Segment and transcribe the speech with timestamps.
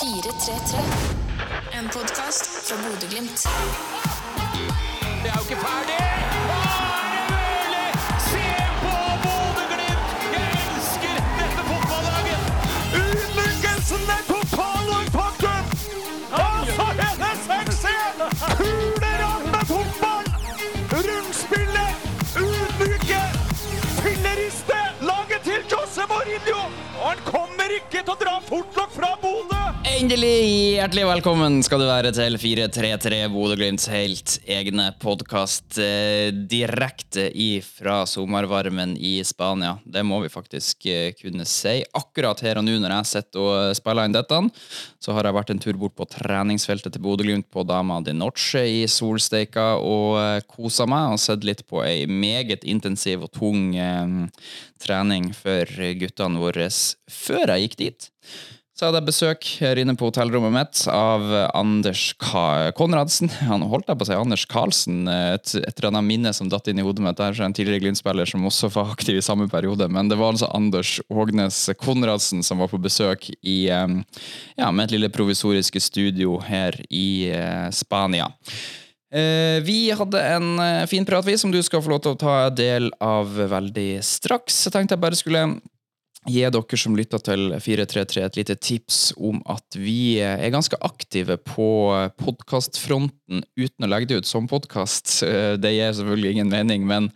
[0.00, 0.78] 433.
[1.72, 3.42] En podkast fra Bodø-Glimt.
[5.22, 6.00] Det er jo ikke ferdig!
[7.30, 7.88] Er det?
[8.28, 8.46] Se
[8.82, 10.08] på Bodø-Glimt!
[10.34, 12.42] Jeg elsker dette fotballaget!
[13.00, 15.64] Utmerkelsen er total og faktum!
[16.44, 18.14] Altså, denne suksessen!
[18.58, 20.26] Kuler av med fotball!
[20.94, 21.92] Rundspillet!
[22.46, 23.22] Ydmyke!
[24.02, 24.78] Filleriste!
[25.00, 26.62] Laget til Jose Mourinho!
[27.00, 27.39] Og han kommer
[27.78, 29.59] ikke til å dra fort nok fra Bodø!
[30.00, 37.98] Endelig hjertelig velkommen skal du være til 433 Bodø-Glimts helt egne podkast eh, direkte ifra
[38.08, 39.74] sommervarmen i Spania.
[39.84, 41.82] Det må vi faktisk eh, kunne si.
[42.00, 44.38] Akkurat her og nå når jeg sitter og spiller inn dette,
[45.04, 48.62] så har jeg vært en tur bort på treningsfeltet til Bodø-Glimt på Dama di Noche
[48.64, 53.76] i solsteika og eh, kosa meg og sett litt på ei meget intensiv og tung
[53.76, 54.48] eh,
[54.80, 58.08] trening for guttene våre før jeg gikk dit.
[58.80, 63.28] Så hadde jeg besøk her inne på hotellrommet mitt av Anders Ka Konradsen.
[63.44, 66.70] Han holdt jeg på å si Anders Karlsen, et, et eller annet minne som datt
[66.72, 67.18] inn i hodet mitt.
[67.18, 69.84] Der er en tidligere Glimt-spiller som også var aktiv i samme periode.
[69.92, 73.98] Men det var altså Anders Ågnes Konradsen som var på besøk i, eh,
[74.56, 78.30] ja, med et lille provisoriske studio her i eh, Spania.
[79.12, 82.20] Eh, Vi hadde en eh, fin prat, vi, som du skal få lov til å
[82.24, 84.64] ta del av veldig straks.
[84.70, 85.44] Jeg tenkte jeg bare skulle
[86.28, 91.38] gi dere som lytter til 433 et lite tips om at vi er ganske aktive
[91.40, 91.68] på
[92.20, 95.22] podkastfronten uten å legge det ut som podkast.
[95.62, 97.08] Det gir selvfølgelig ingen mening, men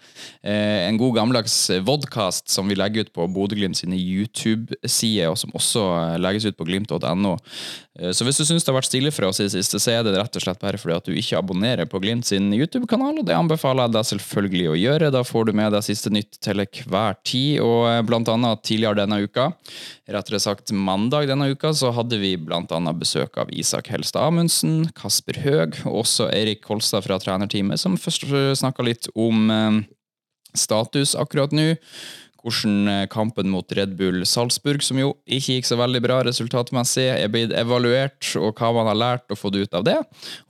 [0.47, 5.53] eh, en god gammeldags vodkast som vi legger ut på Bodø-Glimt sine YouTube-sider, og som
[5.59, 5.85] også
[6.23, 7.35] legges ut på glimt.no.
[7.99, 9.99] Eh, Så hvis du syns det har vært stille for oss i det siste, så
[9.99, 13.21] er det rett og slett bare fordi at du ikke abonnerer på Glimt sin YouTube-kanal,
[13.21, 15.13] og det anbefaler jeg deg selvfølgelig å gjøre.
[15.15, 18.94] Da får du med deg siste nytt til hver tid, og eh, blant annet tidligere
[18.99, 19.51] denne uka,
[20.11, 25.41] rettere sagt mandag denne uka, så hadde vi annet besøk av Isak Helstad Amundsen, Kasper
[25.45, 28.27] Høeg, og også Eirik Kolstad fra trenerteamet, som først
[28.61, 29.81] snakka litt om eh,
[30.55, 31.75] status akkurat nå.
[32.45, 37.07] Hvordan eh, kampen mot Red Bull Salzburg, som jo ikke gikk så veldig bra resultatmessig,
[37.15, 39.97] er blitt evaluert, og hva man har lært og fått ut av det.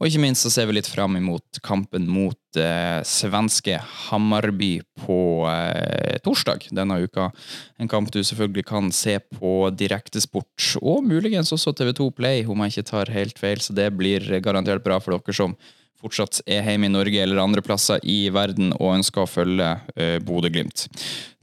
[0.01, 3.79] Og ikke minst så ser vi litt fram imot kampen mot eh, svenske
[4.09, 4.73] Hammarby
[5.05, 5.21] på
[5.53, 7.31] eh, torsdag denne uka.
[7.79, 12.75] En kamp du selvfølgelig kan se på Direktesport, og muligens også TV2 Play, om jeg
[12.75, 15.55] ikke tar helt feil, så det blir garantert bra for dere som
[16.05, 20.19] fortsatt er hjemme i Norge eller andre plasser i verden og ønsker å følge uh,
[20.25, 20.89] Bodø-Glimt.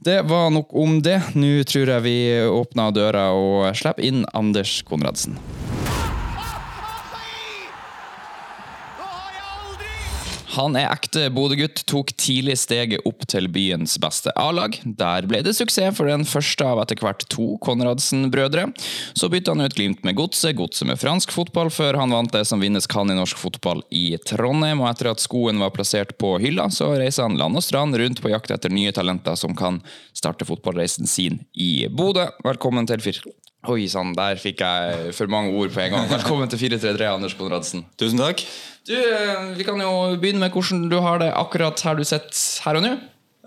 [0.02, 1.20] Det var nok om det.
[1.38, 5.38] Nå tror jeg vi åpner døra og slipper inn Anders Konradsen.
[10.52, 14.74] Han er ekte Bodø-gutt, tok tidlig steget opp til byens beste A-lag.
[14.84, 18.66] Der ble det suksess for den første av etter hvert to Konradsen-brødre.
[19.16, 22.44] Så bytta han ut Glimt med Godset, Godset med fransk fotball, før han vant det
[22.50, 24.84] som vinnes kan i norsk fotball i Trondheim.
[24.84, 28.20] Og etter at skoen var plassert på hylla, så reiser han land og strand rundt
[28.20, 29.80] på jakt etter nye talenter som kan
[30.12, 32.28] starte fotballreisen sin i Bodø.
[32.44, 33.24] Velkommen til Fir...
[33.70, 36.08] Oi sann, der fikk jeg for mange ord på en gang.
[36.10, 37.84] Velkommen til 433, Anders Konradsen.
[38.00, 38.40] Tusen takk.
[38.88, 42.34] Du, eh, Vi kan jo begynne med hvordan du har det akkurat her du sitter
[42.64, 42.96] her og nå.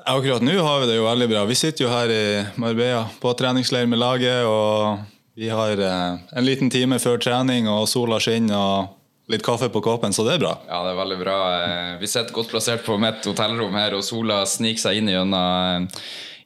[0.08, 1.44] Akkurat nå har vi det jo veldig bra.
[1.50, 4.46] Vi sitter jo her i Marbella på treningsleir med laget.
[4.48, 5.00] og
[5.36, 8.94] Vi har eh, en liten time før trening, og sola skinner og
[9.28, 10.54] litt kaffe på kåpen, så det er bra.
[10.70, 11.38] Ja, det er veldig bra.
[11.60, 15.90] Eh, Vi sitter godt plassert på mitt hotellrom her, og sola sniker seg inn gjennom,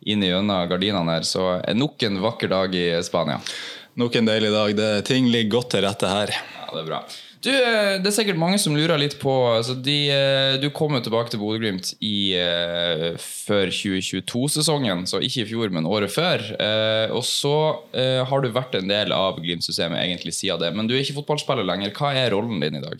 [0.06, 1.28] inn gjennom gardinene her.
[1.28, 3.40] Så nok en vakker dag i Spania.
[4.00, 4.76] Nok en deilig dag.
[4.78, 6.32] Det, ting ligger godt til rette her.
[6.32, 7.04] Ja, det er bra.
[7.40, 10.92] Du, eh, Det er sikkert mange som lurer litt på altså de, eh, Du kom
[10.96, 16.44] jo tilbake til Bodø-Glimt eh, før 2022-sesongen, så ikke i fjor, men året før.
[17.16, 17.56] Og så
[17.96, 21.66] har du vært en del av Glimt-systemet egentlig siden det, men du er ikke fotballspiller
[21.66, 21.96] lenger.
[21.96, 23.00] Hva er rollen din i dag?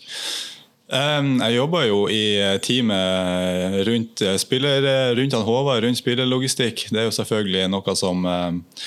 [0.90, 2.24] Um, jeg jobber jo i
[2.66, 6.88] teamet rundt eh, spiller, rundt han Håvard, rundt spillerlogistikk.
[6.90, 8.82] Det er jo selvfølgelig noe som eh,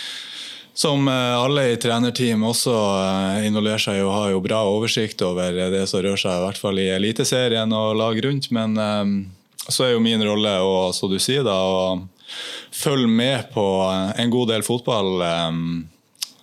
[0.73, 5.21] som eh, alle i trenerteam også eh, involverer seg i og har jo bra oversikt
[5.25, 8.49] over det som rører seg i hvert fall i Eliteserien og lag rundt.
[8.55, 9.15] Men um,
[9.67, 13.65] så er jo min rolle å, som du sier, da, å følge med på
[14.17, 15.21] en god del fotball.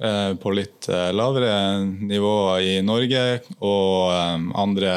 [0.01, 4.09] Eh, på litt eh, lavere nivå i Norge og
[4.57, 4.95] andre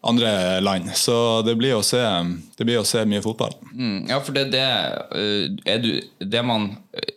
[0.00, 0.90] andre land.
[0.94, 2.00] Så det blir å se,
[2.58, 3.52] blir å se mye fotball.
[3.72, 5.90] Mm, ja, for det, det, eh, er du,
[6.24, 6.70] det man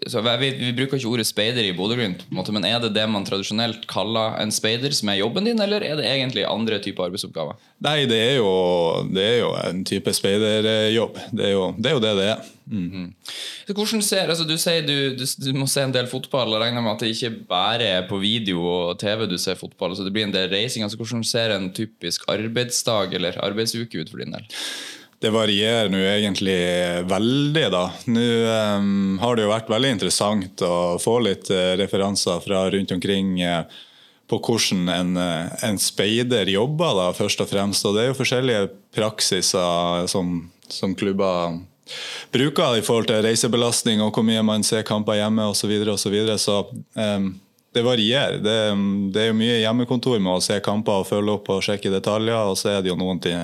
[0.07, 3.85] så jeg Vi bruker ikke ordet speider i Bodø-Glimt, men er det det man tradisjonelt
[3.87, 7.59] kaller en speider, som er jobben din, eller er det egentlig andre typer arbeidsoppgaver?
[7.83, 8.49] Nei, det er jo,
[9.13, 11.19] det er jo en type speiderjobb.
[11.31, 12.49] Det, det er jo det det er.
[13.67, 16.63] Så hvordan ser, altså Du sier du, du, du må se en del fotball, og
[16.63, 19.95] regner med at det ikke bare er på video og TV du ser fotball.
[19.95, 20.83] så det blir en del reising.
[20.83, 24.47] altså Hvordan ser en typisk arbeidsdag eller arbeidsuke ut for din del?
[25.23, 26.57] Det varierer nå egentlig
[27.07, 27.85] veldig, da.
[28.11, 28.23] Nå
[28.75, 33.37] um, har det jo vært veldig interessant å få litt eh, referanser fra rundt omkring
[33.39, 33.61] eh,
[34.27, 37.87] på hvordan en, eh, en speider jobber, da, først og fremst.
[37.87, 38.65] Og det er jo forskjellige
[38.97, 40.35] praksiser som,
[40.67, 41.55] som klubber
[42.35, 45.63] bruker i forhold til reisebelastning og hvor mye man ser kamper hjemme osv.
[45.63, 46.35] Så, videre, og så, videre.
[46.35, 46.59] så
[46.99, 47.31] em,
[47.73, 48.37] det varierer.
[48.43, 48.55] Det,
[49.13, 52.37] det er jo mye hjemmekontor med å se kamper og følge opp og sjekke detaljer.
[52.51, 53.39] Og så er det jo noen ting,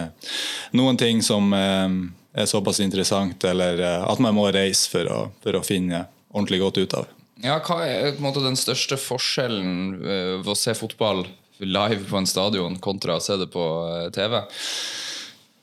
[0.78, 1.88] noen ting som eh,
[2.34, 6.62] er såpass interessant eller eh, at man må reise for å, for å finne ordentlig
[6.62, 7.10] godt ut av.
[7.40, 11.26] Ja, Hva er en måte den største forskjellen eh, ved å se fotball
[11.60, 14.42] live på en stadion kontra å se det på eh, TV?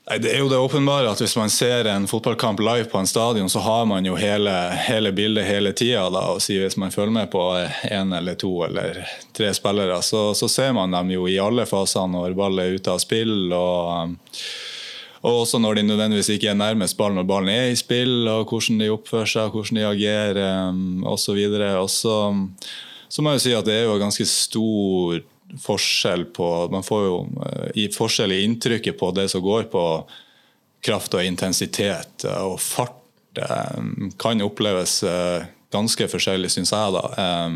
[0.06, 3.08] Nei, Det er jo det åpenbare at hvis man ser en fotballkamp live på en
[3.10, 4.52] stadion, så har man jo hele,
[4.86, 6.06] hele bildet hele tida.
[6.38, 7.42] Hvis man følger med på
[7.90, 9.02] én eller to eller
[9.34, 12.94] tre spillere, så, så ser man dem jo i alle faser når ball er ute
[12.94, 13.52] av spill.
[13.52, 14.16] og
[15.26, 18.44] og også når de nødvendigvis ikke er nærmest ballen når ballen er i spill, og
[18.46, 20.38] hvordan de oppfører seg, hvordan de agerer
[21.02, 21.40] osv.
[21.80, 22.18] Og så,
[23.08, 25.24] så må jeg jo si at det er jo ganske stor
[25.62, 27.16] forskjell på Man får jo
[27.46, 29.84] eh, i forskjell i inntrykket på det som går på
[30.86, 33.02] kraft og intensitet eh, og fart.
[33.38, 33.80] eh,
[34.18, 35.02] Kan oppleves
[35.72, 37.50] ganske forskjellig, syns jeg, da.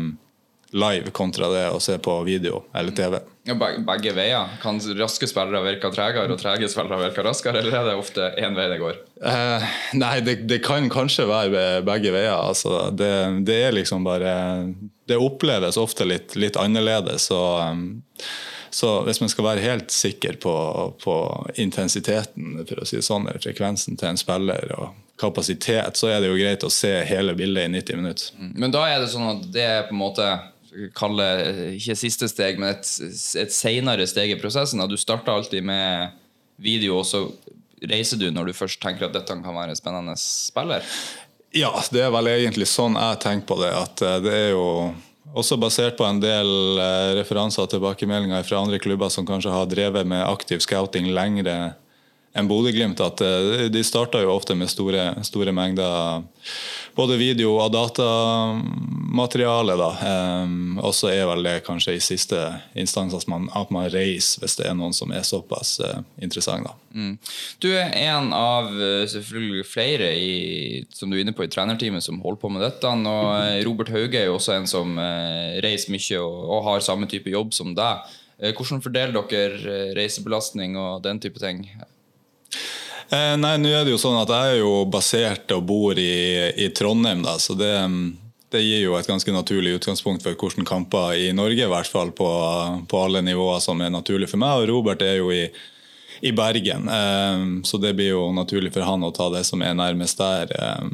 [0.71, 3.17] Live kontra det å se på video eller TV.
[3.43, 4.53] Ja, begge veier.
[4.61, 8.55] Kan raske spillere virke tregere, og trege spillere virke raskere, eller er det ofte én
[8.55, 9.01] vei det går?
[9.19, 9.65] Eh,
[9.99, 12.37] nei, det, det kan kanskje være begge veier.
[12.37, 13.11] Altså, det,
[13.47, 14.35] det er liksom bare
[15.11, 17.27] Det oppleves ofte litt, litt annerledes.
[17.29, 18.01] Så, um,
[18.71, 20.55] så hvis man skal være helt sikker på,
[21.03, 21.15] på
[21.59, 26.31] intensiteten, for å si sånn, eller frekvensen til en spiller og kapasitet, så er det
[26.31, 28.31] jo greit å se hele bildet i 90 minutter.
[28.55, 30.29] Men da er det sånn at det er på en måte
[30.95, 31.27] kalle
[31.75, 32.87] ikke siste steg, men et,
[33.41, 34.81] et senere steg i prosessen.
[34.87, 36.15] Du starter alltid med
[36.61, 37.25] video, og så
[37.91, 40.85] reiser du når du først tenker at dette kan være en spennende spiller.
[41.51, 43.71] Ja, det er vel egentlig sånn jeg tenker på det.
[43.75, 44.65] At eh, det er jo
[45.35, 49.67] også basert på en del eh, referanser og tilbakemeldinger fra andre klubber som kanskje har
[49.71, 51.73] drevet med aktiv scouting lengre
[52.37, 52.99] enn Bodø-Glimt.
[53.03, 56.23] At eh, de starter jo ofte med store, store mengder
[56.95, 59.75] både video- og datamateriale.
[59.79, 59.91] da.
[60.43, 62.39] Um, og så er vel det kanskje i siste
[62.75, 66.63] instans at man, at man reiser hvis det er noen som er såpass uh, interessant.
[66.67, 66.73] da.
[66.91, 67.17] Mm.
[67.63, 72.03] Du er en av eh, selvfølgelig flere i, som du er inne på i trenerteamet
[72.03, 72.87] som holder på med dette.
[72.87, 76.79] Og eh, Robert Hauge er jo også en som eh, reiser mye og, og har
[76.85, 77.95] samme type jobb som deg.
[78.41, 81.57] Eh, Hvordan fordeler dere eh, reisebelastning og den type ting?
[83.11, 86.51] Eh, nei, nå er det jo sånn at jeg er jo basert og bor i,
[86.63, 87.73] i Trondheim, da, så det,
[88.55, 92.13] det gir jo et ganske naturlig utgangspunkt for hvordan kamper i Norge, i hvert fall
[92.15, 92.29] på,
[92.87, 94.61] på alle nivåer som er naturlig for meg.
[94.61, 95.43] Og Robert er jo i,
[96.23, 99.75] i Bergen, eh, så det blir jo naturlig for han å ta det som er
[99.75, 100.55] nærmest der.
[100.55, 100.87] Eh,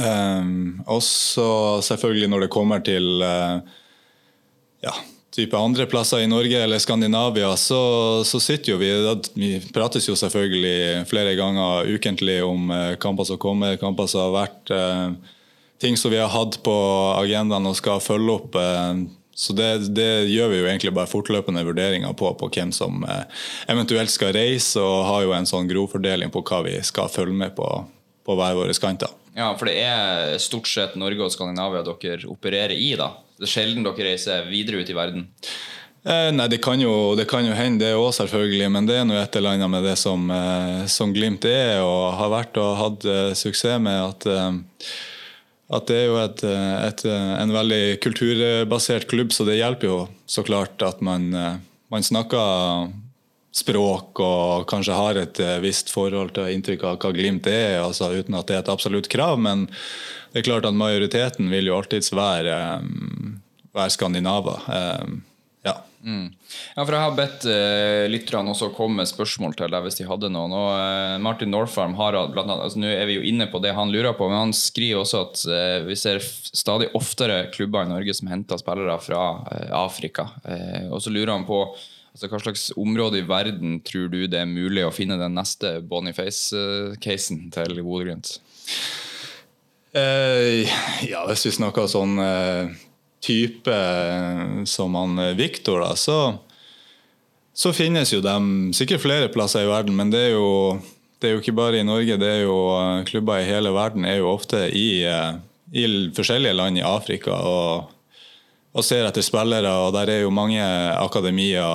[0.00, 1.46] og også
[1.84, 3.58] selvfølgelig når det kommer til uh,
[4.84, 4.92] ja,
[5.34, 7.80] type andre plasser i Norge eller Skandinavia, så,
[8.24, 8.90] så sitter jo vi
[9.34, 14.34] Vi prates jo selvfølgelig flere ganger ukentlig om eh, kamper som kommer, kamper som har
[14.34, 15.36] vært, eh,
[15.80, 16.76] ting som vi har hatt på
[17.20, 18.58] agendaen og skal følge opp.
[18.58, 19.06] Eh,
[19.40, 23.06] så det, det gjør vi jo egentlig bare fortløpende vurderinger på, på hvem som
[23.70, 27.54] eventuelt skal reise, og har jo en sånn grovfordeling på hva vi skal følge med
[27.56, 27.70] på
[28.30, 29.10] på hver våre kanter.
[29.34, 33.12] Ja, for det er stort sett Norge og Skandinavia dere opererer i, da.
[33.40, 35.30] Det er sjelden dere reiser videre ut i verden.
[36.00, 38.68] Eh, nei, det kan, jo, det kan jo hende, det òg, selvfølgelig.
[38.72, 42.16] Men det er noe et eller annet med det som, eh, som Glimt er og
[42.16, 44.00] har vært og hatt eh, suksess med.
[44.08, 44.86] At, eh,
[45.76, 49.90] at det er jo et, eh, et, eh, en veldig kulturbasert klubb, så det hjelper
[49.90, 51.28] jo så klart at man,
[51.90, 52.88] man snakker
[53.52, 58.36] språk og kanskje har et visst forhold til inntrykk av hva Glimt er, altså uten
[58.38, 59.40] at det er et absolutt krav.
[59.42, 59.66] Men
[60.30, 63.34] det er klart at majoriteten vil jo alltids være, eh,
[63.74, 64.70] være skandinaver.
[64.76, 65.18] Eh,
[65.60, 65.74] Ja.
[66.00, 66.32] Mm.
[66.76, 70.06] Ja, for Jeg har bedt uh, lytterne også komme med spørsmål til deg hvis de
[70.08, 70.54] hadde noen.
[70.56, 73.74] Og uh, Martin Norfarm har blant annet, altså Nå er vi jo inne på det
[73.76, 77.92] han lurer på, men han skriver også at uh, vi ser stadig oftere klubber i
[77.92, 79.20] Norge som henter spillere fra
[79.76, 80.30] Afrika.
[80.88, 84.48] Og så lurer han på altså, hva slags område i verden tror du det er
[84.48, 88.38] mulig å finne den neste Boniface-casen til Bodø-Glimt?
[89.92, 90.70] Eh,
[91.10, 92.70] ja, hvis vi snakker sånn eh,
[93.24, 96.18] type eh, som han eh, Viktor, da, så,
[97.50, 100.78] så finnes jo dem sikkert flere plasser i verden, men det er jo
[101.20, 104.06] det er jo ikke bare i Norge, det er jo eh, klubber i hele verden
[104.06, 105.02] er jo ofte i,
[105.74, 107.90] i forskjellige land i Afrika og,
[108.70, 109.74] og ser etter spillere.
[109.74, 110.62] og Der er jo mange
[111.02, 111.66] akademier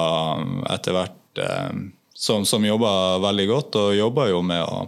[0.71, 1.83] etter hvert eh,
[2.15, 4.85] som, som jobber veldig godt, og jobber jo med å,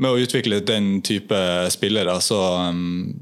[0.00, 1.38] med å utvikle den type
[1.72, 2.16] spillere.
[2.24, 2.40] Så
[2.70, 3.12] um,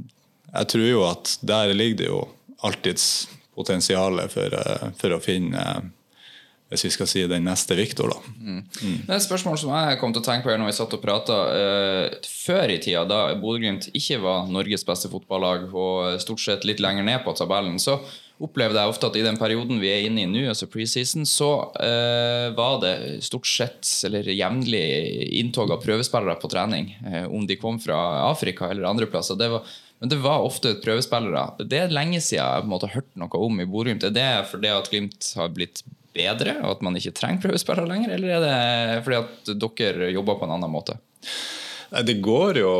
[0.52, 2.24] jeg tror jo at der ligger det jo
[2.66, 5.86] alltids potensial for, uh, for å finne uh,
[6.68, 8.18] hvis vi skal si den neste Viktor, da.
[8.76, 10.96] Det er et spørsmål som jeg kom til å tenke på her når vi satt
[10.98, 11.36] og prata.
[12.28, 17.08] før i tida, da Bodø-Glimt ikke var Norges beste fotballag og stort sett litt lenger
[17.08, 17.96] ned på tabellen, så
[18.42, 21.50] opplevde jeg ofte at i den perioden vi er inne i nå, altså preseason, så
[21.74, 22.94] uh, var det
[23.26, 24.84] stort sett eller jevnlig
[25.40, 26.92] inntog av prøvespillere på trening.
[27.02, 29.38] Uh, om de kom fra Afrika eller andre plasser.
[29.38, 29.66] Det var,
[29.98, 31.66] men det var ofte prøvespillere.
[31.66, 34.06] Det er lenge siden jeg på en måte har hørt noe om i Bodø-Glimt.
[34.06, 35.82] Er det fordi at Glimt har blitt
[36.18, 40.38] bedre, og at man ikke trenger prøvespillere lenger, eller er det fordi at dere jobber
[40.38, 40.98] på en annen måte?
[41.88, 42.72] Det går jo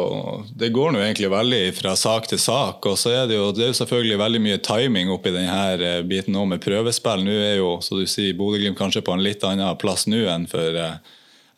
[0.53, 2.85] det går nå egentlig veldig fra sak til sak.
[2.87, 6.35] og så er Det jo, det er jo selvfølgelig veldig mye timing oppi denne biten
[6.37, 7.25] nå med prøvespill.
[7.25, 10.47] Nå er jo så du sier, Bodø-Glimt kanskje på en litt annen plass nå enn
[10.47, 11.00] for eh,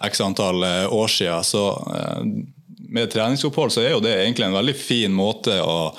[0.07, 1.43] x antall eh, år siden.
[1.45, 1.65] Så
[1.97, 2.23] eh,
[2.91, 5.91] med treningsopphold så er jo det egentlig en veldig fin måte å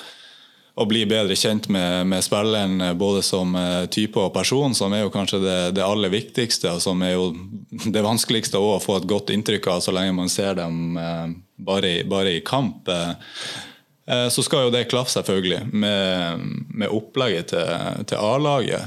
[0.81, 5.05] å bli bedre kjent med, med spilleren både som eh, type og person, som er
[5.05, 7.31] jo kanskje det, det aller viktigste, og som er jo
[7.95, 11.27] det vanskeligste å få et godt inntrykk av så lenge man ser dem eh,
[11.61, 12.89] bare, i, bare i kamp.
[12.89, 18.81] Eh, så skal jo det klaffe, selvfølgelig, med, med opplegget til, til A-laget.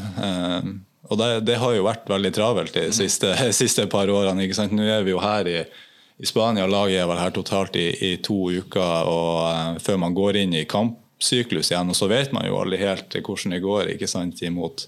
[1.08, 3.30] Og det, det, har jo vært veldig travelt de siste,
[3.62, 4.44] siste par årene.
[4.44, 4.74] ikke sant?
[4.74, 5.62] Nå er vi jo her i,
[6.18, 10.42] i Spania, laget er vel her totalt i, i to uker og før man går
[10.42, 13.94] inn i kamp syklus igjen, og så vet man jo aldri helt hvordan det går
[13.94, 14.86] ikke sant, imot,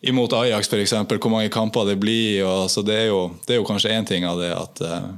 [0.00, 2.44] imot Ajax f.eks., hvor mange kamper det blir.
[2.44, 5.10] Og, så det er, jo, det er jo kanskje én ting av det at eh,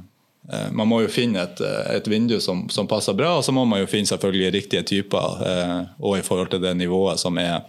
[0.75, 1.61] man må jo finne et,
[1.95, 5.39] et vindu som, som, passer bra, og så må man jo finne selvfølgelig riktige typer,
[6.03, 7.63] og i forhold til det nivået som er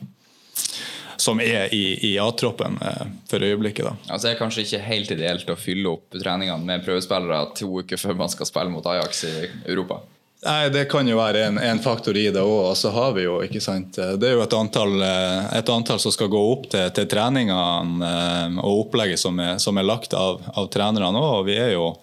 [1.16, 3.84] som er i, i A-troppen eh, for øyeblikket.
[3.84, 3.94] da.
[4.08, 8.00] Altså Det er kanskje ikke helt ideelt å fylle opp treningene med prøvespillere to uker
[8.00, 9.34] før man skal spille mot Ajax i
[9.64, 10.02] Europa?
[10.44, 12.70] Nei, Det kan jo være en, en faktor i det òg.
[12.70, 16.12] Og så har vi jo, ikke sant Det er jo et antall, et antall som
[16.14, 20.42] skal gå opp til, til treningene eh, og opplegget som er, som er lagt av,
[20.52, 21.30] av trenerne òg.
[21.40, 21.94] Og vi er jo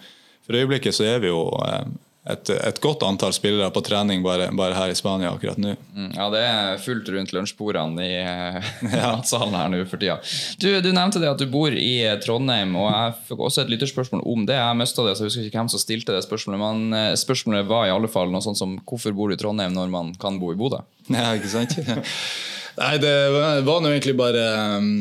[0.48, 1.86] For øyeblikket så er vi jo eh,
[2.22, 5.72] et, et, godt antall spillere på trening bare, bare her i Spania akkurat nå.
[5.96, 8.20] Mm, ja, det er fullt rundt lunsjbordene i
[8.92, 10.20] matsalen her nå for tida.
[10.62, 14.22] Du, du, nevnte det at du bor i Trondheim, og jeg fikk også et lytterspørsmål
[14.36, 14.60] om det.
[14.60, 17.66] Jeg mista det, så jeg husker ikke hvem som stilte det spørsmålet, men eh, spørsmålet
[17.72, 20.38] var i alle fall noe sånt som hvorfor bor du i Trondheim når man kan
[20.42, 20.84] bo i Bodø?
[21.12, 21.74] Ja, ikke sant?
[22.82, 23.18] Nei, det
[23.66, 24.46] var nå egentlig bare
[24.78, 24.94] um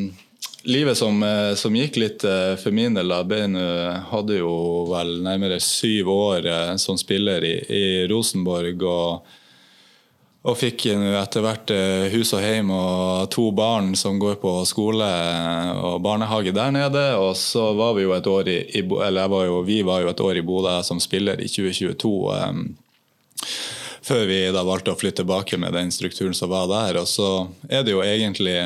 [0.62, 3.08] livet som, eh, som, gikk litt eh, for min del.
[3.08, 3.24] da.
[3.24, 3.64] Beinu
[4.10, 4.54] hadde jo
[4.90, 8.82] vel nærmere syv år eh, som spiller i, i Rosenborg.
[8.82, 9.36] og
[10.40, 11.70] og fikk etter hvert
[12.14, 15.04] hus og hjem og to barn som går på skole
[15.84, 17.02] og barnehage der nede.
[17.20, 20.40] Og så var vi jo et år i, var jo, vi var jo et år
[20.40, 22.14] i Bodø som spiller i 2022.
[22.40, 22.62] Um,
[24.00, 27.02] før vi da valgte å flytte tilbake med den strukturen som var der.
[27.02, 28.56] Og så er det jo egentlig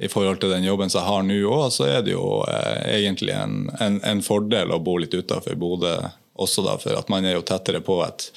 [0.00, 3.02] i forhold til den jobben som jeg har nå òg, så er det jo eh,
[3.02, 5.92] egentlig en, en, en, fordel å bo litt utafor Bodø
[6.40, 8.30] også, da, for at man er jo tettere på et,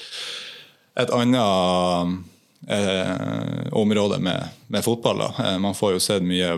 [1.00, 2.18] et annet
[2.68, 5.24] eh, område med, med fotball.
[5.24, 5.30] Da.
[5.46, 6.58] Eh, man får jo sett mye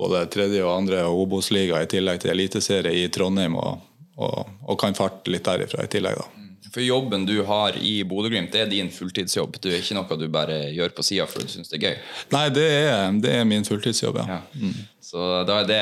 [0.00, 3.86] både tredje og andre og Obos-liga i tillegg til eliteserie i Trondheim, og,
[4.18, 6.18] og, og kan farte litt derifra i tillegg.
[6.18, 6.39] da.
[6.70, 9.58] For jobben du har i Bodø-Glimt, det er din fulltidsjobb?
[9.58, 11.96] Det er ikke noe du bare gjør på sida for du syns det er gøy?
[12.34, 14.36] Nei, det er, det er min fulltidsjobb, ja.
[14.36, 14.40] ja.
[14.54, 14.76] Mm.
[15.10, 15.80] Så da, det,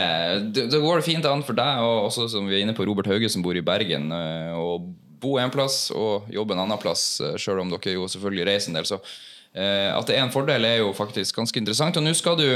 [0.73, 3.11] da går det fint an for deg, og også som vi er inne på Robert
[3.11, 4.09] Hauge, som bor i Bergen.
[4.09, 4.89] å eh,
[5.21, 8.73] bo en plass og jobbe en annen plass, eh, sjøl om dere jo selvfølgelig reiser
[8.73, 8.89] en del.
[8.89, 12.01] Så eh, at det er en fordel, er jo faktisk ganske interessant.
[12.01, 12.47] Og nå skal du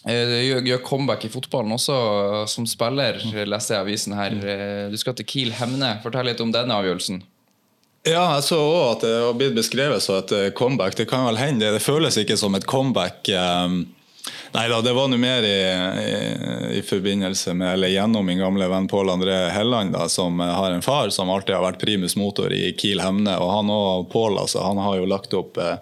[0.00, 1.94] gjør comeback i fotballen også
[2.48, 4.32] som spiller, leste jeg avisen her.
[4.88, 5.98] Du skal til Kiel Hemne.
[6.00, 7.20] Fortell litt om denne avgjørelsen.
[8.02, 10.96] Ja, jeg så òg at det har blitt beskrevet som et eh, comeback.
[10.96, 11.72] Det kan vel hende.
[11.74, 13.28] Det føles ikke som et comeback.
[13.28, 13.82] Um,
[14.54, 15.58] nei da, det var noe mer i,
[16.00, 16.14] i,
[16.78, 20.84] i, forbindelse med, eller gjennom min gamle venn Pål André Helland, da, som har en
[20.84, 23.36] far som alltid har vært primus motor i Kiel Hemne.
[23.36, 25.76] Og han og Pål altså, han har jo lagt opp eh,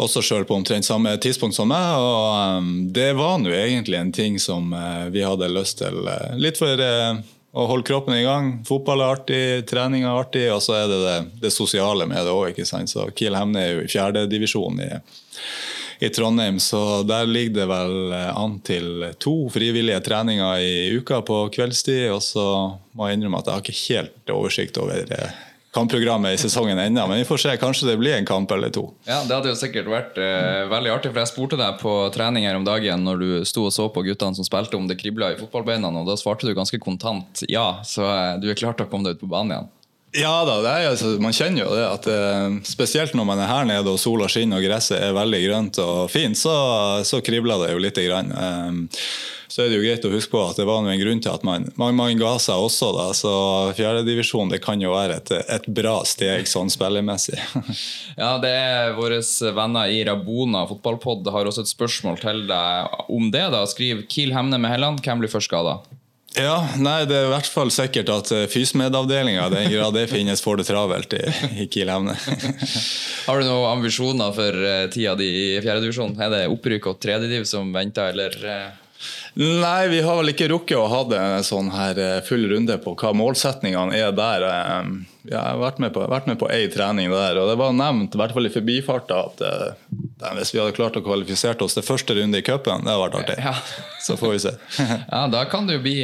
[0.00, 1.92] også sjøl på omtrent samme tidspunkt som meg.
[2.00, 6.06] Og um, det var nå egentlig en ting som eh, vi hadde lyst til.
[6.08, 7.20] Eh, litt for eh,
[7.56, 8.50] å holde kroppen i gang.
[8.68, 12.34] Fotball er artig, trening er artig, og så er det det, det sosiale med det
[12.34, 12.60] òg.
[13.16, 14.90] Kiel Hemne er jo i fjerdedivisjon i,
[16.04, 21.46] i Trondheim, så der ligger det vel an til to frivillige treninger i uka på
[21.56, 22.10] kveldstid.
[22.12, 22.46] Og så
[22.92, 25.44] må jeg innrømme at jeg har ikke helt oversikt over eh,
[25.78, 27.54] kampprogrammet i sesongen ennå, men vi får se.
[27.62, 28.88] Kanskje det blir en kamp eller to.
[29.06, 32.46] Ja, Det hadde jo sikkert vært eh, veldig artig, for jeg spurte deg på trening
[32.48, 35.32] her om dagen når du sto og så på guttene som spilte, om det kribla
[35.34, 38.88] i fotballbeina, og da svarte du ganske kontant ja, så eh, du er klar til
[38.88, 39.68] å komme deg ut på banen igjen.
[40.16, 43.66] Ja da, er, altså, man kjenner jo det at eh, spesielt når man er her
[43.68, 46.54] nede og sola skinner og gresset er veldig grønt og fint, så,
[47.04, 48.32] så kribler det jo lite grann.
[48.32, 49.02] Eh,
[49.48, 51.44] så er det jo greit å huske på at det var en grunn til at
[51.46, 52.90] man, man, man ga seg også.
[52.94, 53.06] Da.
[53.16, 53.32] Så
[53.78, 57.38] Fjerdedivisjon kan jo være et, et, bra steg sånn spillemessig.
[58.22, 59.22] ja, det er våre
[59.56, 63.46] venner i Rabona fotballpod har også et spørsmål til deg om det.
[63.56, 63.64] da.
[63.66, 65.80] Skriv Kiel Hemne med Helland, hvem blir først skada?
[66.38, 70.42] Ja, nei, Det er i hvert fall sikkert at eh, Fysmed-avdelinga, den grad det finnes,
[70.44, 71.22] får det travelt i,
[71.64, 72.14] i Kiel Hemne.
[73.26, 76.14] Har du noen ambisjoner for uh, tida di i fjerdedivisjon?
[76.22, 78.38] Er det opprykk og tredjediv som venter, eller?
[78.44, 78.84] Uh
[79.38, 82.96] Nei, vi har vel ikke rukket å ha en sånn her eh, full runde på
[82.98, 84.46] hva målsetningene er der.
[85.28, 87.76] Eh, jeg har vært med på, vært med på ei trening der, og det var
[87.76, 91.76] nevnt i hvert fall i forbifarta at eh, hvis vi hadde klart å kvalifisere oss
[91.76, 93.38] til første runde i cupen, det hadde vært artig.
[93.44, 93.54] Ja.
[94.08, 94.54] Så får vi se.
[95.14, 95.96] ja, Da kan det jo bli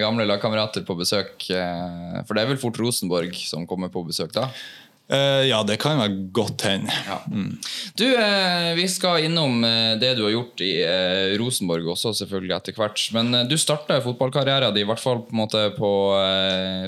[0.00, 4.48] gamle lagkamerater på besøk, for det er vel fort Rosenborg som kommer på besøk da?
[5.10, 6.94] Uh, ja, det kan være godt hende.
[7.08, 7.16] Ja.
[7.26, 7.56] Mm.
[7.98, 10.70] Du, uh, vi skal innom uh, det du har gjort i
[11.40, 13.06] Rosenborg også, selvfølgelig etter hvert.
[13.16, 15.90] Men du starta fotballkarrieren din i hvert fall på, måte, på,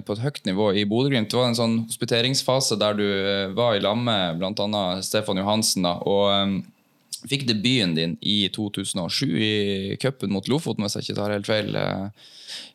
[0.06, 1.30] på et høyt nivå i Bodø-Glimt.
[1.32, 3.06] Det var en sånn hospiteringsfase der du
[3.56, 4.84] var i lag med bl.a.
[5.02, 5.88] Stefan Johansen.
[5.88, 6.62] Da, og
[7.28, 11.76] fikk debuten din i 2007 i cupen mot Lofoten, hvis jeg ikke tar helt feil.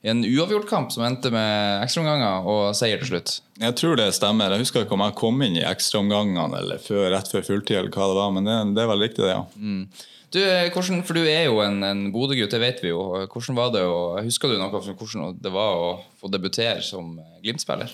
[0.05, 3.37] I en uavgjort kamp som endte med ekstraomganger og seier til slutt.
[3.61, 4.53] Jeg tror det stemmer.
[4.53, 7.93] Jeg husker ikke om jeg kom inn i ekstraomgangene eller før, rett før fulltid, eller
[7.93, 9.43] hva det var, men det, det er vel riktig, det, ja.
[9.57, 9.83] Mm.
[10.27, 10.41] Du,
[10.73, 12.99] hvordan, for du er jo en, en Bodø-gutt, det vet vi jo.
[13.31, 17.15] Hvordan var det, og Husker du noe om hvordan det var å få debutere som
[17.43, 17.93] Glimt-spiller?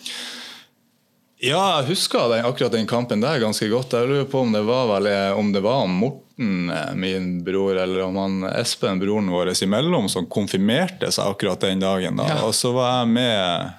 [1.44, 3.92] Ja, jeg husker den, akkurat den kampen der ganske godt.
[3.92, 8.06] Jeg lurer på om det var, vel, om det var Morten, eh, min bror, eller
[8.06, 12.16] om han Espen, broren vår, imellom, som konfirmerte seg akkurat den dagen.
[12.22, 12.30] Da.
[12.32, 12.38] Ja.
[12.48, 13.74] Og så var jeg med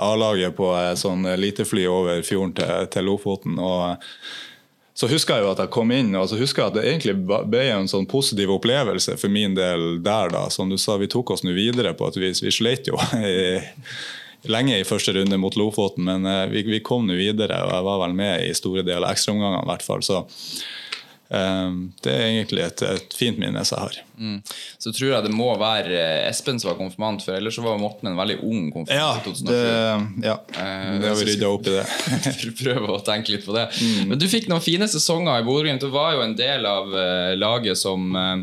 [0.00, 3.60] A-laget på et sånn elitefly over fjorden til, til, Lofoten.
[3.60, 4.00] og
[4.96, 7.14] så husker jeg jo at jeg kom inn og så husker jeg at det egentlig
[7.52, 10.32] ble en sånn positiv opplevelse for min del der.
[10.32, 12.40] da, Som du sa, vi tok oss nå videre på et vis.
[12.40, 13.60] Vi sleit jo i
[14.48, 17.88] lenge i første runde mot Lofoten, men uh, vi, vi kom nå videre, og jeg
[17.88, 19.66] var vel med i store deler av ekstraomgangene.
[19.68, 20.22] hvert fall, så
[21.28, 24.00] um, det er egentlig et, et fint minne jeg har.
[24.16, 24.40] Mm.
[24.80, 27.80] Så tror jeg det må være eh, Espen som var konfirmant, for ellers så var
[27.80, 29.54] Morten en veldig ung konfirmant ja, i 2004.
[29.60, 31.86] Det, ja, det har vi rydda opp i det.
[32.64, 33.68] prøve å tenke litt på det.
[33.80, 34.12] Mm.
[34.12, 35.84] Men du fikk noen fine sesonger i Bodø-Glimt.
[35.84, 36.92] Du var jo en del av
[37.40, 38.36] laget som Eh,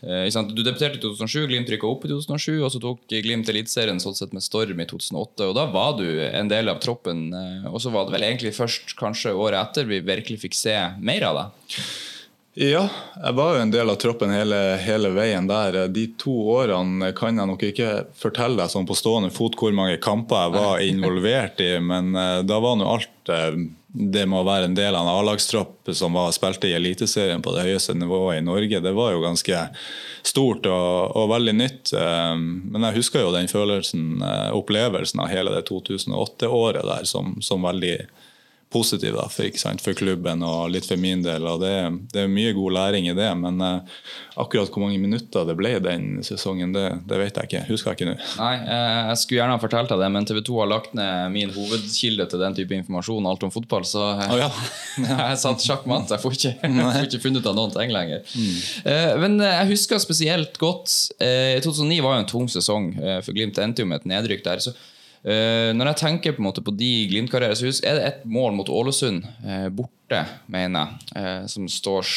[0.00, 4.14] du debuterte i 2007, Glimt rykka opp i 2007, og så tok Glimt Eliteserien sånn
[4.14, 5.48] sett med storm i 2008.
[5.48, 7.28] og Da var du en del av troppen.
[7.34, 10.76] Eh, og så var det vel egentlig først kanskje året etter vi virkelig fikk se
[11.02, 11.74] mer av deg?
[12.58, 12.88] Ja,
[13.22, 15.84] jeg var jo en del av troppen hele, hele, veien der.
[15.94, 20.00] De to årene kan jeg nok ikke fortelle deg sånn på stående fot hvor mange
[20.02, 23.34] kamper jeg var involvert i, men eh, da var nå alt
[23.88, 27.54] det med å være en del av en A-lagstropp som var spilte i Eliteserien på
[27.54, 29.62] det høyeste nivået i Norge, det var jo ganske
[30.28, 31.94] stort og, og veldig nytt.
[31.96, 37.38] Ehm, men jeg husker jo den følelsen, eh, opplevelsen av hele det 2008-året der som,
[37.44, 37.96] som veldig
[38.72, 41.46] positiv da, for, for, klubben og litt for min del.
[41.48, 41.74] og Det,
[42.12, 43.28] det er mye god læring i det.
[43.40, 44.00] Men uh,
[44.38, 47.62] akkurat hvor mange minutter det ble den sesongen, det, det vet jeg ikke.
[47.70, 48.16] Husker jeg ikke nå.
[48.38, 51.32] Nei, eh, Jeg skulle gjerne ha fortalt deg det, men TV 2 har lagt ned
[51.34, 53.88] min hovedkilde til den type informasjon, alt om fotball.
[53.88, 54.50] Så eh, oh, ja.
[55.24, 56.12] jeg satt sjakkmatt.
[56.12, 56.54] Jeg får ikke,
[56.98, 58.22] får ikke funnet ut av noen ting lenger.
[58.36, 58.60] Mm.
[58.92, 62.92] Eh, men jeg husker spesielt godt uh, 2009 var jo en tung sesong
[63.24, 63.56] for Glimt.
[63.56, 64.62] Det endte jo med et nedrykk der.
[64.62, 64.76] så
[65.28, 68.70] Uh, når jeg tenker på måte på de Glimt-karrierer, så er det ett mål mot
[68.72, 72.08] Ålesund, uh, borte, mener jeg, uh, som står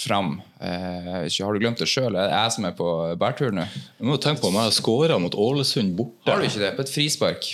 [0.00, 0.38] fram.
[0.60, 2.14] har du glemt det sjøl?
[2.14, 3.64] Er det jeg som er på bærtur nå?
[3.98, 6.28] Du må tenke på om jeg har skåra mot Ålesund borte.
[6.28, 6.76] Har du ikke det?
[6.76, 7.50] På et frispark?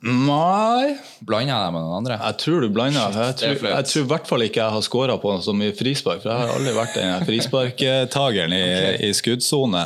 [0.00, 0.94] Nei
[1.28, 2.16] Blander jeg deg med noen andre?
[2.16, 3.16] Jeg tror du blander.
[3.20, 6.22] Jeg tror, jeg tror i hvert fall ikke jeg har scora på så mye frispark.
[6.22, 9.10] For jeg har aldri vært den frisparktageren i, okay.
[9.10, 9.84] i skuddsone.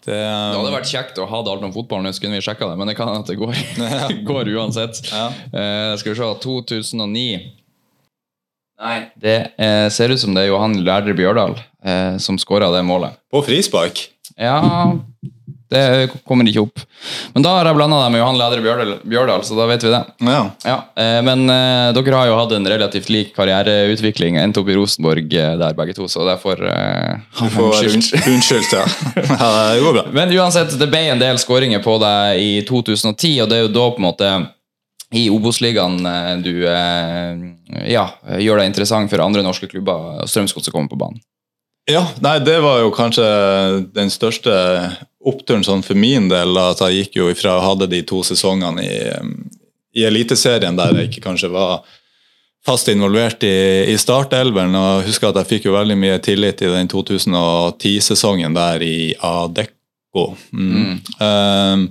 [0.00, 2.70] Det, det, hadde vært kjekt å ha det alt om fotballen, så kunne vi sjekka
[2.70, 3.56] det, men det kan at det går,
[4.30, 5.02] går uansett.
[5.10, 5.26] Ja.
[5.52, 7.40] Uh, skal vi se 2009
[8.80, 12.80] Nei, det uh, ser ut som det er Johan Lærdre Bjørdal uh, som skåra det
[12.88, 13.20] målet.
[13.28, 14.06] På frispark?
[14.40, 14.56] Ja
[15.70, 16.82] Det kommer ikke opp.
[17.30, 19.92] Men da har jeg blanda deg med Johan Lædre Bjørdal, Bjørdal, så da vet vi
[19.92, 20.00] det.
[20.26, 20.40] Ja.
[20.66, 24.40] Ja, eh, Men eh, dere har jo hatt en relativt lik karriereutvikling.
[24.42, 28.82] Endte opp i Rosenborg eh, der, begge to, så derfor eh, Du får unnskyldt, ja.
[29.14, 29.50] ja.
[29.70, 30.04] Det går bra.
[30.16, 33.74] Men uansett, det ble en del skåringer på deg i 2010, og det er jo
[33.76, 34.32] da på en måte
[35.14, 38.08] i Obos-ligaen eh, du ja,
[38.42, 41.22] gjør deg interessant for andre norske klubber, og Strømsgodset kommer på banen.
[41.90, 43.24] Ja, nei, det var jo kanskje
[43.94, 44.52] den største
[45.24, 46.56] oppturen sånn for min del.
[46.60, 49.00] At jeg gikk jo ifra å hadde de to sesongene i,
[50.00, 51.80] i Eliteserien der jeg ikke kanskje var
[52.66, 54.74] fast involvert i, i startelveren.
[54.76, 59.14] og jeg husker at jeg fikk jo veldig mye tillit i den 2010-sesongen der i
[59.16, 60.34] Adecco.
[60.52, 61.00] Mm.
[61.20, 61.88] Um,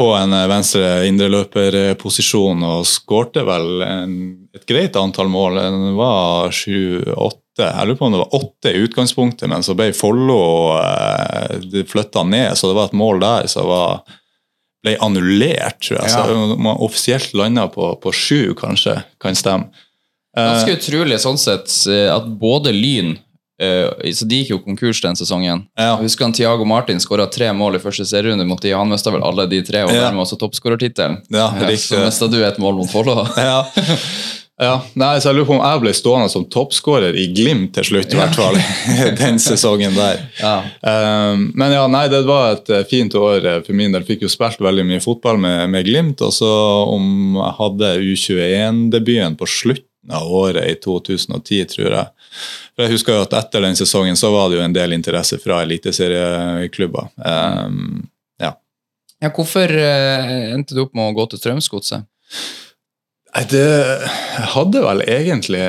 [0.00, 4.14] på en venstre indreløperposisjon og skårte vel en,
[4.56, 5.60] et greit antall mål.
[5.60, 7.49] Det var sju-åtte.
[7.66, 10.40] Jeg lurer på om det var åtte i utgangspunktet, men så ble Follo
[10.80, 13.68] eh, flytta ned, så det var et mål der som
[14.80, 16.10] ble annullert, tror jeg.
[16.10, 16.24] Ja.
[16.24, 19.68] Så man offisielt landa på, på sju, kanskje, kan stemme.
[20.36, 23.16] Eh, Ganske utrolig sånn sett eh, at både Lyn
[23.60, 25.64] eh, så De gikk jo konkurs den sesongen.
[25.74, 25.96] Ja.
[25.98, 28.70] Jeg husker han Tiago Martin skåra tre mål i første serierunde mot de.
[28.78, 31.18] Han mista vel alle de tre, og dermed også toppskårertittelen.
[31.34, 31.50] Ja.
[31.76, 33.24] Så mista du et mål mot Follo.
[33.36, 33.64] ja.
[34.60, 34.74] ja.
[35.00, 38.12] Nei, så jeg lurer på om jeg ble stående som toppskårer i Glimt til slutt,
[38.12, 38.58] i hvert fall.
[39.20, 40.20] Den sesongen der.
[40.36, 40.56] Ja.
[40.84, 44.04] Um, men ja, nei, det var et eh, fint år eh, for min del.
[44.04, 46.20] Fikk jo spilt veldig mye fotball med, med Glimt.
[46.26, 46.50] Og så
[46.92, 52.30] om jeg hadde U21-debuten på slutten av året i 2010, tror jeg.
[52.74, 55.40] For jeg husker jo at etter den sesongen så var det jo en del interesse
[55.40, 57.08] fra eliteserieklubber.
[57.16, 58.52] Um, ja.
[59.24, 62.04] Ja, hvorfor eh, endte du opp med å gå til Strømsgodset?
[63.30, 64.08] Nei, det
[64.54, 65.62] hadde vel egentlig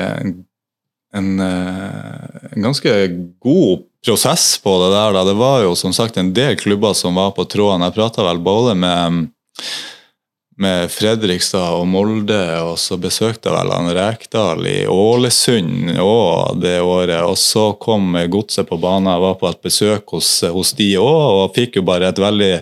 [1.14, 2.94] en, eh, en ganske
[3.42, 5.12] god prosess på det der.
[5.12, 5.24] Da.
[5.24, 7.84] Det var jo som sagt en del klubber som var på tråden.
[7.86, 9.28] Jeg prata vel både med,
[10.58, 16.80] med Fredrikstad og Molde, og så besøkte jeg vel han Rekdal i Ålesund òg det
[16.82, 17.22] året.
[17.22, 19.12] Og så kom Godset på banen.
[19.12, 22.54] Jeg var på et besøk hos, hos de òg, og fikk jo bare et veldig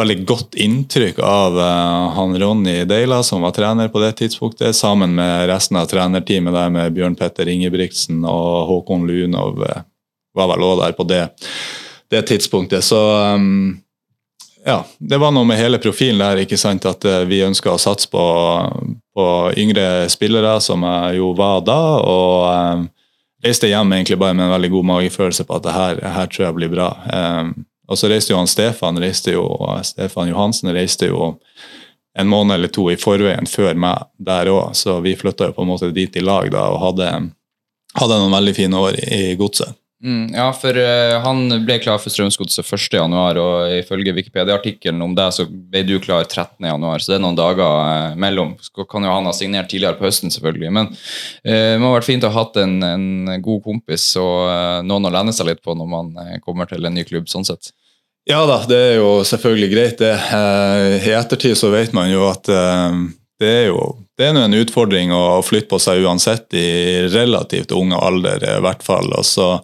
[0.00, 5.14] veldig godt inntrykk av uh, han Ronny Deila, som var trener på det tidspunktet, sammen
[5.14, 9.60] med resten av trenerteamet der med Bjørn Petter Ingebrigtsen og Håkon Lunov.
[9.60, 9.84] Uh,
[10.36, 11.24] var vel òg der på det,
[12.10, 12.86] det tidspunktet.
[12.86, 12.98] Så
[13.34, 13.78] um,
[14.66, 17.80] ja, det var noe med hele profilen der, ikke sant, at uh, vi ønska å
[17.80, 18.24] satse på,
[19.16, 19.26] på
[19.60, 21.80] yngre spillere, som jeg jo var da.
[22.00, 22.46] og
[22.80, 22.86] um,
[23.44, 26.46] reiste hjem egentlig bare med en veldig god magefølelse på at det her, her tror
[26.46, 26.92] jeg blir bra.
[27.08, 27.52] Um,
[27.90, 29.44] og så reiste jo han Stefan, reiste jo,
[29.82, 31.32] Stefan Johansen reiste jo
[32.18, 35.64] en måned eller to i forveien før meg der òg, så vi flytta jo på
[35.64, 37.10] en måte dit i lag da og hadde,
[37.98, 39.74] hadde noen veldig fine år i, godset.
[40.00, 45.26] Mm, ja, for uh, han ble klar for Strømsgodset 1.1, og ifølge Wikipedia-artikkelen om det,
[45.36, 48.54] så ble du klar 13.1, så det er noen dager uh, mellom.
[48.64, 50.72] Så kan jo han ha signert tidligere på høsten, selvfølgelig.
[50.72, 54.48] Men uh, det må ha vært fint å ha hatt en, en god kompis og
[54.50, 57.28] eh, noen å lene seg litt på når man eh, kommer til en ny klubb,
[57.30, 57.72] sånn sett.
[58.28, 60.12] Ja da, det er jo selvfølgelig greit, det.
[60.12, 63.00] Eh, I ettertid så vet man jo at eh,
[63.40, 63.84] det er jo
[64.20, 68.60] det er nå en utfordring å flytte på seg uansett i relativt ung alder, i
[68.60, 69.08] hvert fall.
[69.16, 69.54] Og så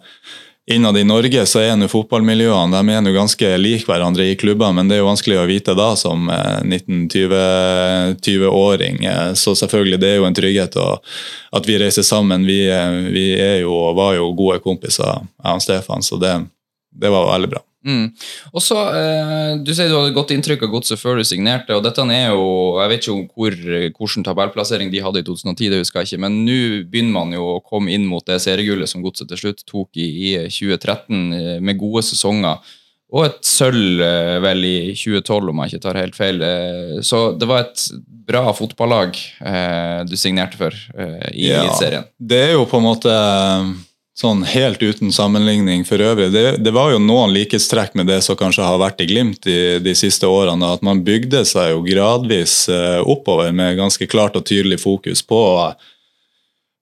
[0.67, 4.73] Innad i Norge så er nå fotballmiljøene de er nå ganske like hverandre i klubber,
[4.75, 8.99] men det er jo vanskelig å vite da som eh, 19-20-åring.
[9.05, 12.43] Eh, Så selvfølgelig, det er jo en trygghet at vi reiser sammen.
[12.49, 16.35] Vi, eh, vi er jo var jo gode kompiser, jeg og Stefan, så det,
[16.91, 17.63] det var veldig bra.
[17.87, 18.07] Mm.
[18.51, 21.71] Og så, eh, Du sier du hadde godt inntrykk av godset før du signerte.
[21.75, 23.51] og dette er jo, Jeg vet ikke om hvor,
[23.95, 26.59] hvilken tabellplassering de hadde i 2010, det husker jeg ikke, men nå
[26.91, 30.35] begynner man jo å komme inn mot det seriegullet som godset til slutt tok i,
[30.35, 32.59] i 2013, eh, med gode sesonger.
[33.13, 36.41] Og et sølv eh, vel i 2012, om jeg ikke tar helt feil.
[36.43, 37.85] Eh, Så det var et
[38.27, 41.61] bra fotballag eh, du signerte for eh, i Ja.
[41.63, 42.03] Eliteserien.
[42.19, 43.13] Det er jo på en måte
[44.17, 46.31] sånn helt uten sammenligning for øvrig.
[46.33, 49.77] Det, det var jo noen likhetstrekk med det som kanskje har vært i Glimt de,
[49.83, 50.71] de siste årene.
[50.73, 55.43] At man bygde seg jo gradvis eh, oppover med ganske klart og tydelig fokus på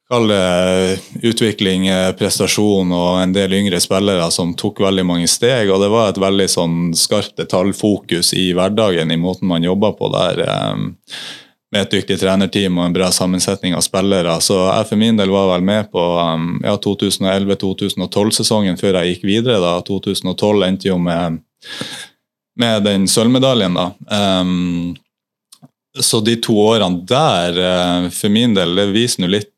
[0.06, 5.72] kall det utvikling, eh, prestasjon og en del yngre spillere som tok veldig mange steg.
[5.74, 10.12] Og det var et veldig sånn skarpt detaljfokus i hverdagen i måten man jobba på
[10.16, 10.46] der.
[11.76, 14.40] Eh, med et dyktig trenerteam og en bra sammensetning av spillere.
[14.42, 19.26] Så jeg for min del var vel med på um, ja, 2011-2012-sesongen før jeg gikk
[19.28, 19.60] videre.
[19.60, 19.82] da.
[19.86, 21.42] 2012 endte jo med,
[22.56, 23.92] med den sølvmedaljen, da.
[24.42, 24.96] Um,
[25.96, 29.52] så de to årene der, uh, for min del, det viser nå litt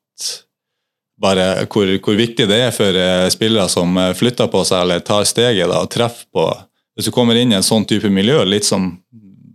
[1.18, 5.06] bare hvor, hvor viktig det er for uh, spillere som uh, flytter på seg eller
[5.06, 6.50] tar steget da, og treffer på
[6.98, 8.90] hvis du kommer inn i en sånn type miljø, litt som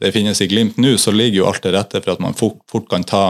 [0.02, 2.60] det finnes i Glimt nå, så ligger jo alt til rette for at man fort,
[2.70, 3.24] fort kan ta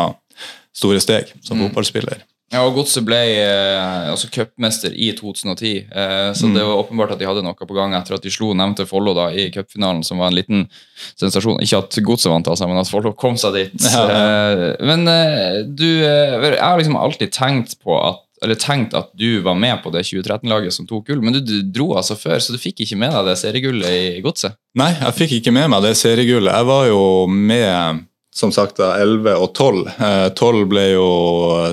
[0.73, 2.25] store steg som fotballspiller.
[2.53, 7.21] Ja, og Godset ble eh, altså cupmester i 2010, eh, så det var åpenbart at
[7.23, 10.21] de hadde noe på gang etter at de slo nevnte Follo da i cupfinalen, som
[10.21, 10.67] var en liten
[11.15, 11.63] sensasjon.
[11.65, 13.87] Ikke at Godset vant, altså, men at Follo kom seg dit.
[13.89, 14.19] Ja, ja.
[14.19, 19.41] Eh, men eh, du Jeg har liksom alltid tenkt på at eller tenkt at du
[19.45, 22.61] var med på det 2013-laget som tok gull, men du, dro altså før, så du
[22.61, 24.59] fikk ikke med deg det seriegullet i Godset?
[24.79, 26.53] Nei, jeg fikk ikke med meg det seriegullet.
[26.53, 28.03] Jeg var jo med
[28.33, 29.83] som sagt da 11 og 12.
[29.93, 31.09] Eh, 12 ble jo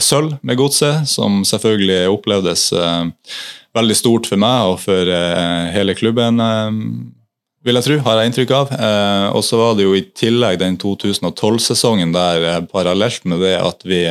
[0.04, 3.38] sølv med godset, som selvfølgelig opplevdes eh,
[3.78, 6.82] veldig stort for meg og for eh, hele klubben, eh,
[7.68, 8.74] vil jeg tro, har jeg inntrykk av.
[8.76, 13.56] Eh, og så var det jo i tillegg den 2012-sesongen der eh, parallelt med det
[13.60, 14.04] at vi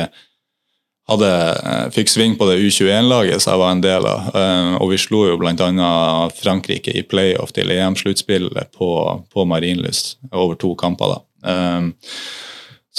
[1.09, 1.29] hadde,
[1.71, 4.29] eh, fikk sving på det U21-laget som jeg var en del av.
[4.35, 6.29] Eh, Og vi slo jo bl.a.
[6.41, 8.91] Frankrike i playoff til EM-sluttspillet på,
[9.33, 11.17] på Marienlyst over to kamper.
[11.17, 11.19] da.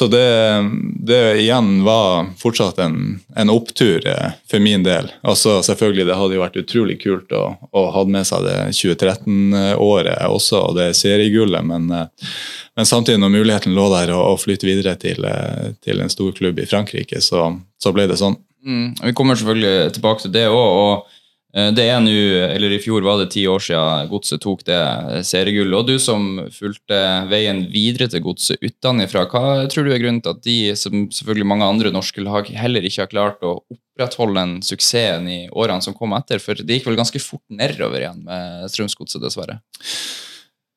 [0.00, 5.10] Så det, det igjen var fortsatt en, en opptur eh, for min del.
[5.20, 7.42] Altså selvfølgelig, Det hadde jo vært utrolig kult å,
[7.76, 12.32] å ha med seg det 2013-året også, og det seriegullet, men, eh,
[12.80, 16.64] men samtidig når muligheten lå der å, flytte videre til, eh, til en stor klubb
[16.64, 18.40] i Frankrike, så, så ble det sånn.
[18.64, 21.12] Mm, vi kommer selvfølgelig tilbake til det òg.
[21.56, 22.14] Eh, det er nå,
[22.54, 24.80] eller i fjor var det ti år siden Godset tok det
[25.26, 25.76] seriegullet.
[25.80, 30.36] Og du som fulgte veien videre til Godset utenfra, hva tror du er grunnen til
[30.36, 34.56] at de, som selvfølgelig mange andre norske lag, heller ikke har klart å opprettholde den
[34.66, 36.42] suksessen i årene som kom etter?
[36.42, 39.60] For det gikk vel ganske fort nedover igjen med Strømsgodset, dessverre.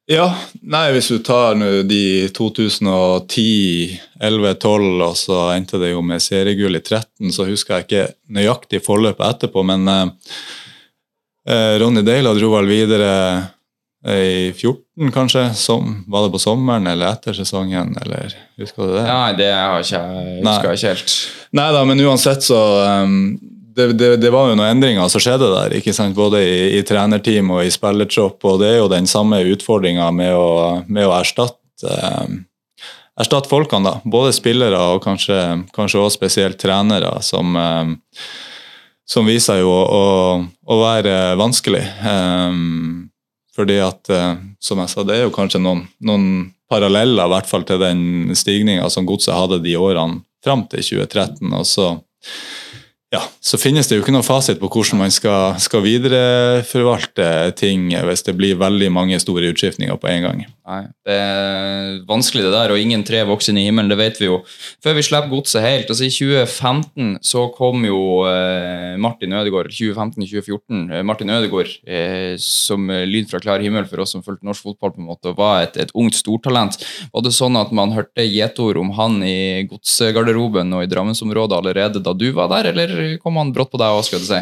[0.10, 0.26] Ja,
[0.68, 3.44] nei, hvis du tar nå de 2010,
[4.20, 8.10] 11, 12, og så endte det jo med seriegull i 13, så husker jeg ikke
[8.36, 10.34] nøyaktig forløpet etterpå, men eh,
[11.82, 13.10] Ronny Deila dro vel videre
[14.08, 15.46] eh, i 14, kanskje.
[15.60, 19.08] Som, var det på sommeren eller etter sesongen, eller husker du det?
[19.10, 21.18] Nei, det har ikke, jeg- husker ikke helt.
[21.60, 22.62] Nei da, men uansett så
[23.04, 23.18] um,
[23.76, 26.16] det, det, det var jo noen endringer som skjedde der, ikke sant?
[26.16, 28.40] både i, i trenerteam og i spillertropp.
[28.50, 31.60] Og det er jo den samme utfordringa med, med å erstatte
[32.24, 32.44] um,
[33.20, 34.00] erstatte folkene, da.
[34.10, 35.38] Både spillere og kanskje,
[35.76, 37.92] kanskje også spesielt trenere, som, um,
[39.10, 40.04] som viser jo å,
[40.44, 41.84] å, være vanskelig.
[42.04, 43.10] Um,
[43.54, 46.28] fordi at, eh, som jeg sa, det er jo kanskje noen, noen
[46.72, 51.54] paralleller i hvert fall til den stigninga som godset hadde de årene fram til 2013.
[51.54, 51.92] og så
[53.14, 57.28] ja, så finnes det jo ikke noen fasit på hvordan man skal, skal videreforvalte
[57.60, 60.40] ting hvis det blir veldig mange store utskiftninger på en gang.
[60.64, 64.18] Nei, det er vanskelig det der, og ingen tre vokser inn i himmelen, det vet
[64.22, 64.40] vi jo.
[64.82, 68.00] Før vi slipper godset helt, altså i 2015 så kom jo
[68.30, 74.16] eh, Martin Ødegaard, 2015-2014, eh, Martin Ødegaard eh, som lyd fra klar himmel for oss
[74.16, 76.80] som fulgte norsk fotball på en måte, og var et, et ungt stortalent.
[77.14, 82.02] Var det sånn at man hørte gjetord om han i godsgarderoben og i Drammensområdet allerede
[82.02, 84.42] da du var der, eller kom han brått på deg òg, skal du si?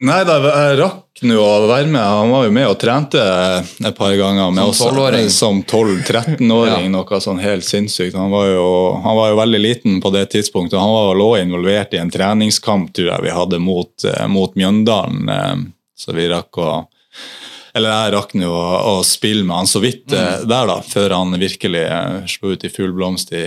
[0.00, 2.00] Nei da, jeg rakk nå å være med.
[2.00, 4.48] Han var jo med og trente et par ganger.
[4.56, 5.26] Med Som 12-åring?
[5.34, 6.92] Som 12-13-åring, Ja.
[6.94, 8.16] noe sånn helt sinnssykt.
[8.16, 8.70] Han var, jo,
[9.04, 10.78] han var jo veldig liten på det tidspunktet.
[10.80, 15.28] Han var lå involvert i en treningskamp tror jeg vi hadde mot, eh, mot Mjøndalen.
[15.28, 15.56] eh,
[16.00, 16.86] Så vi rakk å
[17.76, 20.48] Eller jeg rakk nå å, å spille med han så vidt eh, Mm.
[20.48, 23.44] der, da, før han virkelig eh, slo ut i full blomst i,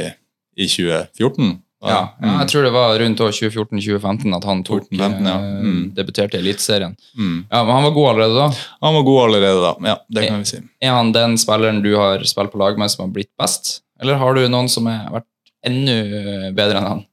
[0.55, 1.49] i 2014.
[1.83, 5.33] Ja, ja, jeg tror det var rundt år 2014-2015 at han tok 14-15, ja.
[5.35, 5.81] eh, Mm.
[5.97, 6.95] debuterte i Eliteserien.
[7.17, 7.45] Mm.
[7.51, 8.45] Ja, men han var god allerede da.
[8.87, 10.61] Han var god allerede da, ja, det kan vi si.
[10.81, 13.81] Er han den spilleren du har spilt på lag med som har blitt best?
[14.01, 15.27] Eller har du noen som har vært
[15.65, 17.03] enda bedre enn han?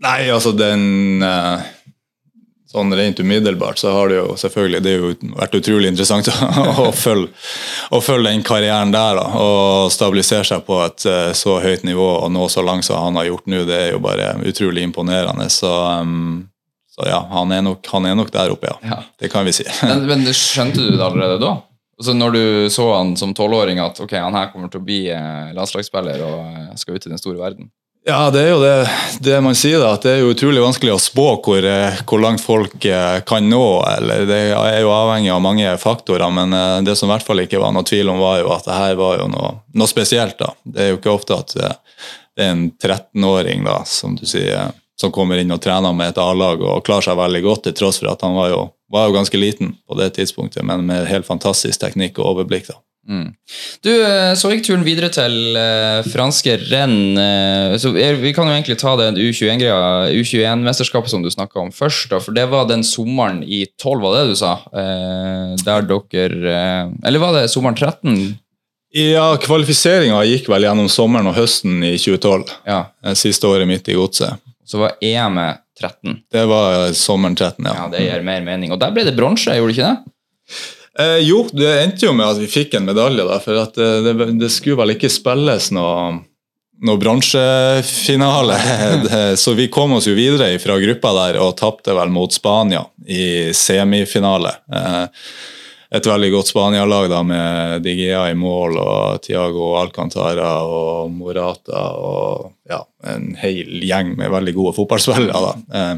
[0.00, 1.60] Nei, altså den eh,
[2.70, 6.28] Sånn rent umiddelbart så har det jo selvfølgelig det jo vært utrolig interessant
[6.84, 7.32] å, følge,
[7.90, 9.18] å følge den karrieren der.
[9.18, 13.02] da, Og stabilisere seg på et eh, så høyt nivå og nå så langt som
[13.02, 13.64] han har gjort nå.
[13.66, 15.48] Det er jo bare utrolig imponerende.
[15.50, 16.46] Så, um,
[16.94, 18.78] så ja, han er, nok, han er nok der oppe, ja.
[18.92, 19.00] Ja.
[19.18, 19.66] Det kan vi si.
[19.90, 21.56] Men, men skjønte du det allerede da?
[22.00, 25.02] Altså når du så han som tolvåring at ok, han her kommer til å bli
[25.12, 27.66] eh, landslagsspiller og eh, skal ut i den store verden?
[28.08, 28.76] Ja, det er jo det,
[29.20, 32.22] det man sier, da, at det er jo utrolig vanskelig å spå hvor, eh, hvor
[32.22, 33.64] langt folk eh, kan nå.
[33.84, 37.44] eller Det er jo avhengig av mange faktorer, men eh, det som i hvert fall
[37.44, 40.38] ikke var noe tvil om, var jo at det her var jo noe, noe spesielt.
[40.40, 40.48] da.
[40.64, 41.68] Det er jo ikke ofte at det
[42.40, 46.64] er en 13-åring da, som du sier, som kommer inn og trener med et A-lag
[46.64, 49.44] og klarer seg veldig godt, til tross for at han var jo, var jo ganske
[49.44, 52.72] liten på det tidspunktet, men med helt fantastisk teknikk og overblikk.
[52.72, 52.80] da.
[53.82, 57.16] Du, eh, så gikk turen videre til uh, franske renn.
[57.16, 61.72] Uh, så er, vi kan jo egentlig ta det U21-greia, U21-mesterskapet som du snakka om
[61.74, 62.10] først.
[62.12, 64.52] Da, for det var den sommeren i 12, var det du sa?
[64.70, 68.38] Uh, der dere eh, Eller var det sommeren 13?
[68.96, 72.50] Ja, Kvalifiseringa gikk vel gjennom sommeren og høsten i 2012.
[72.66, 72.80] Ja.
[73.04, 74.40] eh, Siste året mitt i godset.
[74.66, 76.20] Så var EM-et 13.
[76.30, 77.74] Det var eh, sommeren 13, ja.
[77.84, 78.74] Ja, det gir mer mening.
[78.74, 80.16] Og der ble det bronse, gjorde det ikke det?
[80.98, 84.00] Eh, jo, det endte jo med at vi fikk en medalje, da, for at eh,
[84.06, 86.18] det, det skulle vel ikke spilles noe,
[86.86, 88.58] noe bransjefinale.
[89.42, 93.54] Så vi kom oss jo videre fra gruppa der og tapte vel mot Spania i
[93.56, 94.56] semifinale.
[94.66, 95.06] Eh,
[95.90, 102.78] et veldig godt Spania-lag med Digea i mål og Tiago Alcantara og Morata og ja,
[103.10, 105.50] en hel gjeng med veldig gode fotballspillere.
[105.50, 105.96] da.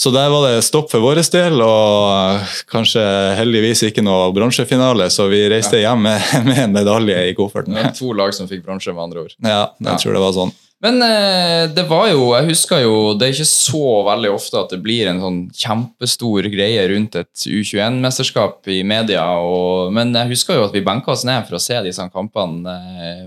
[0.00, 3.04] Eh, så der var det stopp for vår del, og eh, kanskje
[3.36, 7.74] heldigvis ikke noe bronsefinale, så vi reiste hjem med, med en medalje i kofferten.
[7.76, 9.36] Det var to lag som fikk bronse, med andre ord.
[9.44, 9.96] Ja, jeg Ja.
[10.00, 10.52] tror det var sånn.
[10.80, 14.70] Men eh, det var jo, jeg husker jo, det er ikke så veldig ofte at
[14.72, 20.56] det blir en sånn kjempestor greie rundt et U21-mesterskap i media, og, men jeg husker
[20.56, 22.78] jo at vi benka oss ned for å se disse kampene,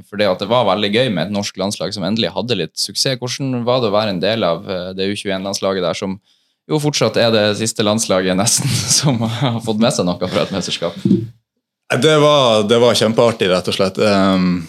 [0.02, 2.74] For fordi at det var veldig gøy med et norsk landslag som endelig hadde litt
[2.74, 3.22] suksess.
[3.22, 6.18] Hvordan var det å være en del av eh, det U21-landslaget der, som
[6.70, 10.54] jo fortsatt er det siste landslaget nesten som har fått med seg noe fra et
[10.56, 11.00] mesterskap?
[11.94, 14.00] Det var, det var kjempeartig, rett og slett.
[14.02, 14.64] Um,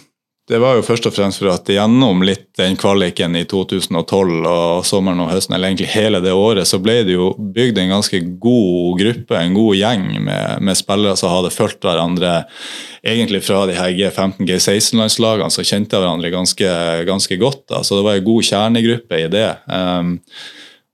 [0.44, 4.82] det var jo først og fremst for at gjennom litt den kvaliken i 2012 og
[4.84, 8.20] sommeren og høsten, eller egentlig hele det året, så ble det jo bygd en ganske
[8.42, 12.34] god gruppe, en god gjeng med, med spillere som hadde fulgt hverandre
[13.00, 16.76] egentlig fra de her G15, G16-landslagene, som kjente hverandre ganske,
[17.08, 17.64] ganske godt.
[17.72, 17.80] Da.
[17.80, 19.48] Så det var en god kjernegruppe i det.
[19.64, 20.18] Um,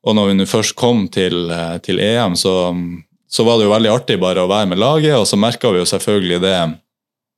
[0.00, 1.50] og når nå først kom til,
[1.84, 2.72] til EM, så,
[3.28, 5.82] så var det jo veldig artig bare å være med laget, og så merka vi
[5.82, 6.54] jo selvfølgelig det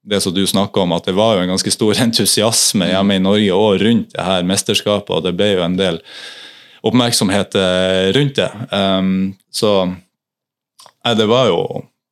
[0.03, 3.23] det som du snakka om, at det var jo en ganske stor entusiasme hjemme i
[3.23, 6.01] Norge og rundt det her mesterskapet, og det ble jo en del
[6.83, 8.51] oppmerksomhet eh, rundt det.
[8.75, 11.61] Um, så nei, det var jo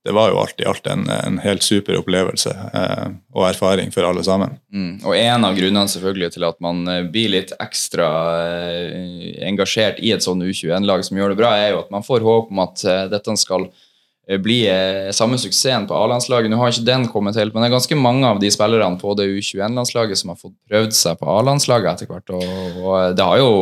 [0.05, 4.07] det var jo alt i alt en, en helt super opplevelse eh, og erfaring for
[4.09, 4.57] alle sammen.
[4.73, 4.95] Mm.
[5.05, 8.09] Og en av grunnene selvfølgelig til at man eh, blir litt ekstra
[8.47, 12.25] eh, engasjert i et sånn U21-lag som gjør det bra, er jo at man får
[12.25, 16.49] håp om at eh, dette skal eh, bli eh, samme suksessen på A-landslaget.
[16.49, 19.13] Nå har ikke den kommet helt, men det er ganske mange av de spillerne på
[19.21, 22.33] det U21-landslaget som har fått prøvd seg på A-landslaget etter hvert.
[22.41, 23.53] Og, og det har jo,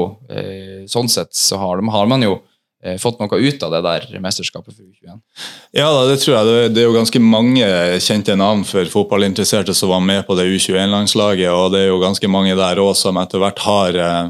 [0.87, 2.38] sånn sett så har, de, har man jo
[3.03, 5.19] fått noe ut av det der mesterskapet for U21.
[5.75, 6.47] Ja, da, det tror jeg.
[6.47, 7.71] Det, det er jo ganske mange
[8.05, 12.31] kjente navn for fotballinteresserte som var med på det U21-landslaget, og det er jo ganske
[12.31, 14.29] mange der òg som etter hvert har eh,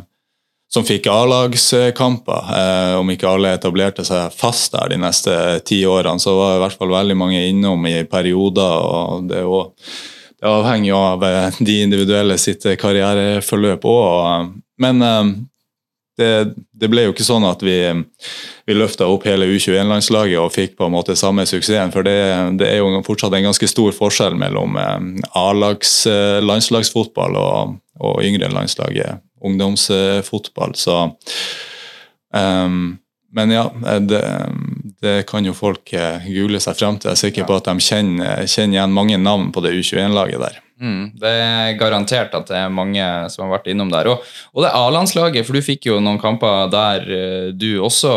[0.72, 2.52] som fikk A-lagskamper.
[2.60, 5.32] Eh, om ikke alle etablerte seg fast der de neste
[5.68, 8.78] ti årene, så var i hvert fall veldig mange innom i perioder.
[8.84, 9.66] og det jo
[10.38, 14.52] det avhenger jo av eh, de individuelle sitt karriereforløp òg.
[14.78, 15.32] Men eh,
[16.18, 17.76] det, det, ble jo ikke sånn at vi,
[18.66, 21.94] vi løfta opp hele U21-landslaget og fikk på en måte samme suksessen.
[21.94, 22.18] For det,
[22.60, 24.76] det, er jo fortsatt en ganske stor forskjell mellom
[25.38, 26.02] A-lags
[26.44, 30.74] landslagsfotball og, og yngre landslaget ungdomsfotball.
[30.74, 31.10] Så
[32.34, 32.98] um,
[33.30, 34.48] Men ja, det,
[35.00, 35.90] det, kan jo folk
[36.24, 37.10] google seg frem til.
[37.10, 40.62] Jeg er sikker på at de kjenner, kjenner igjen mange navn på det U21-laget der.
[40.78, 44.10] Mm, det er garantert at det er mange som har vært innom der.
[44.12, 44.22] Og,
[44.54, 47.08] og det A-landslaget, for du fikk jo noen kamper der
[47.58, 48.12] du også.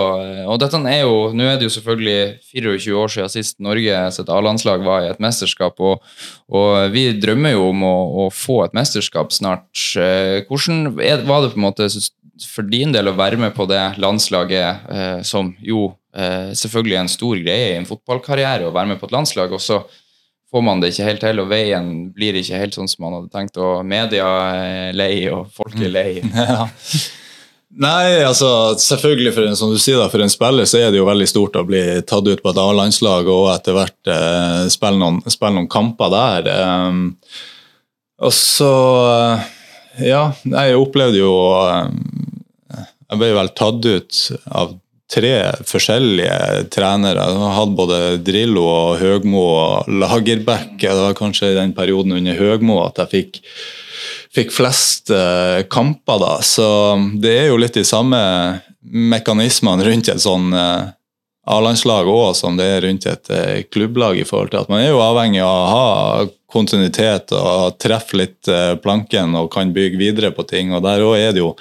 [0.46, 2.20] Og dette er jo, nå er det jo selvfølgelig
[2.54, 6.06] 24 år siden sist Norge sitt A-landslag var i et mesterskap, og,
[6.54, 7.96] og, vi drømmer jo om å,
[8.26, 9.70] å få et mesterskap snart.
[10.50, 11.90] Hvordan er, var det på en måte
[12.48, 17.04] for din del å være med på det landslaget eh, som jo eh, selvfølgelig er
[17.04, 19.82] en stor greie i en fotballkarriere, å være med på et landslag, og så
[20.52, 23.32] får man det ikke helt til, og veien blir ikke helt sånn som man hadde
[23.34, 26.12] tenkt, og media er lei, og folk er lei.
[26.42, 26.68] Ja.
[27.72, 31.00] Nei, altså selvfølgelig for en, som du sier da, for en spiller så er det
[31.00, 35.00] jo veldig stort å bli tatt ut på et A-landslag og etter hvert eh, spille,
[35.00, 36.50] noen, spille, noen, kamper der.
[36.52, 37.06] Um,
[38.20, 38.74] og så
[40.04, 41.32] Ja, jeg opplevde jo
[42.72, 44.20] Jeg ble vel tatt ut
[44.52, 44.76] av
[45.12, 45.34] tre
[45.68, 47.26] forskjellige trenere.
[47.28, 50.80] Jeg hadde både Drillo og Høgmo og Lagerbäck.
[50.80, 53.42] Det var kanskje i den perioden under Høgmo at jeg fikk,
[54.38, 56.34] fikk flest uh, kamper, da.
[56.46, 56.66] Så
[57.22, 58.22] det er jo litt de samme
[58.82, 60.90] mekanismene rundt et sånn uh,
[61.52, 64.22] A-landslag òg som det er rundt et uh, klubblag.
[64.22, 68.50] i forhold til at Man er jo avhengig av å ha kontinuitet og treffe litt
[68.84, 70.74] planken og kan bygge videre på ting.
[70.76, 71.54] og Der òg er det jo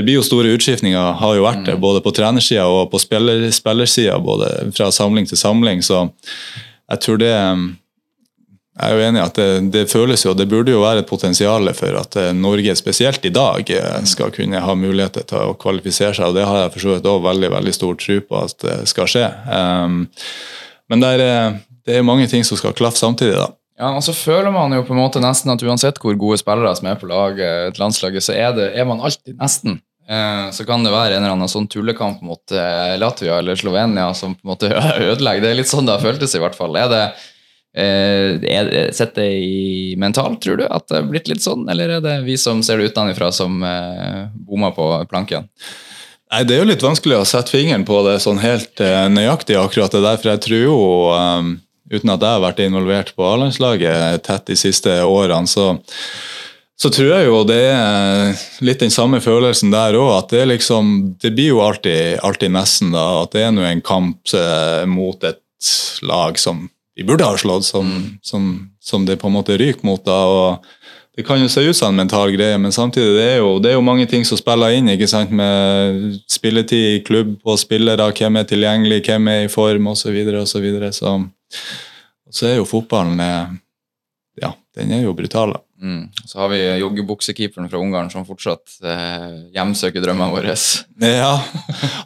[0.00, 3.44] det blir jo store utskiftninger, har jo vært det, både på trenersida og på spiller,
[3.52, 4.16] spillersida.
[4.24, 5.84] Både fra samling til samling.
[5.84, 6.06] Så
[6.88, 7.34] jeg tror det
[8.80, 11.08] jeg er jo enig i at det, det, føles jo, det burde jo være et
[11.10, 15.56] potensial for at eh, Norge, spesielt i dag, eh, skal kunne ha muligheter til å
[15.60, 16.30] kvalifisere seg.
[16.30, 18.78] og Det har jeg for så vidt også veldig veldig stor tro på at det
[18.88, 19.26] skal skje.
[19.52, 19.98] Um,
[20.88, 23.36] men det er, det er mange ting som skal klaffe samtidig.
[23.36, 23.50] da.
[23.80, 26.72] Ja, og så føler man jo på en måte nesten at uansett hvor gode spillere
[26.76, 29.80] som er på laget, landslaget, så er, det, er man alltid nesten.
[30.10, 34.08] Eh, så kan det være en eller annen sånn tullekamp mot eh, Latvia eller Slovenia
[34.14, 34.70] som på en måte
[35.10, 35.44] ødelegger.
[35.44, 36.74] Det er litt sånn det har føltes i hvert fall.
[36.80, 37.04] Er det,
[37.78, 42.02] eh, Sitter det i mentalt, tror du, at det er blitt litt sånn, eller er
[42.02, 45.46] det vi som ser det utenfra som bommer på planken?
[46.30, 49.94] Nei, Det er jo litt vanskelig å sette fingeren på det sånn helt nøyaktig, akkurat
[49.94, 50.18] det der.
[50.18, 50.76] For jeg tror jo,
[51.90, 55.72] uten at jeg har vært involvert på A-landslaget tett de siste årene, så,
[56.80, 60.14] så tror jeg jo det er litt den samme følelsen der òg.
[60.16, 63.22] At det liksom Det blir jo alltid, alltid nesten, da.
[63.24, 65.42] At det er nå en kamp eh, mot et
[66.02, 68.06] lag som vi burde ha slått, som, mm.
[68.22, 68.46] som,
[68.80, 70.02] som det på en måte ryker mot.
[70.04, 70.64] da, og
[71.16, 73.70] det kan jo se ut som en mental greie, men samtidig det er jo, det
[73.70, 74.88] er jo mange ting som spiller inn.
[74.88, 79.92] ikke sant, Med spilletid i klubb og spillere, hvem er tilgjengelig, hvem er i form
[79.92, 80.08] osv.
[80.08, 80.92] Så, videre, og så, videre.
[80.96, 81.18] så
[82.30, 83.52] så er jo fotballen eh,
[84.80, 85.54] den er jo brutal.
[85.80, 86.08] Mm.
[86.26, 90.56] Så har vi joggebuksekeeperen fra Ungarn som fortsatt eh, hjemsøker drømmene våre.
[91.04, 91.34] Ja,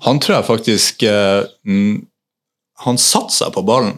[0.07, 1.43] han tror jeg faktisk eh,
[2.85, 3.97] Han satte seg på ballen.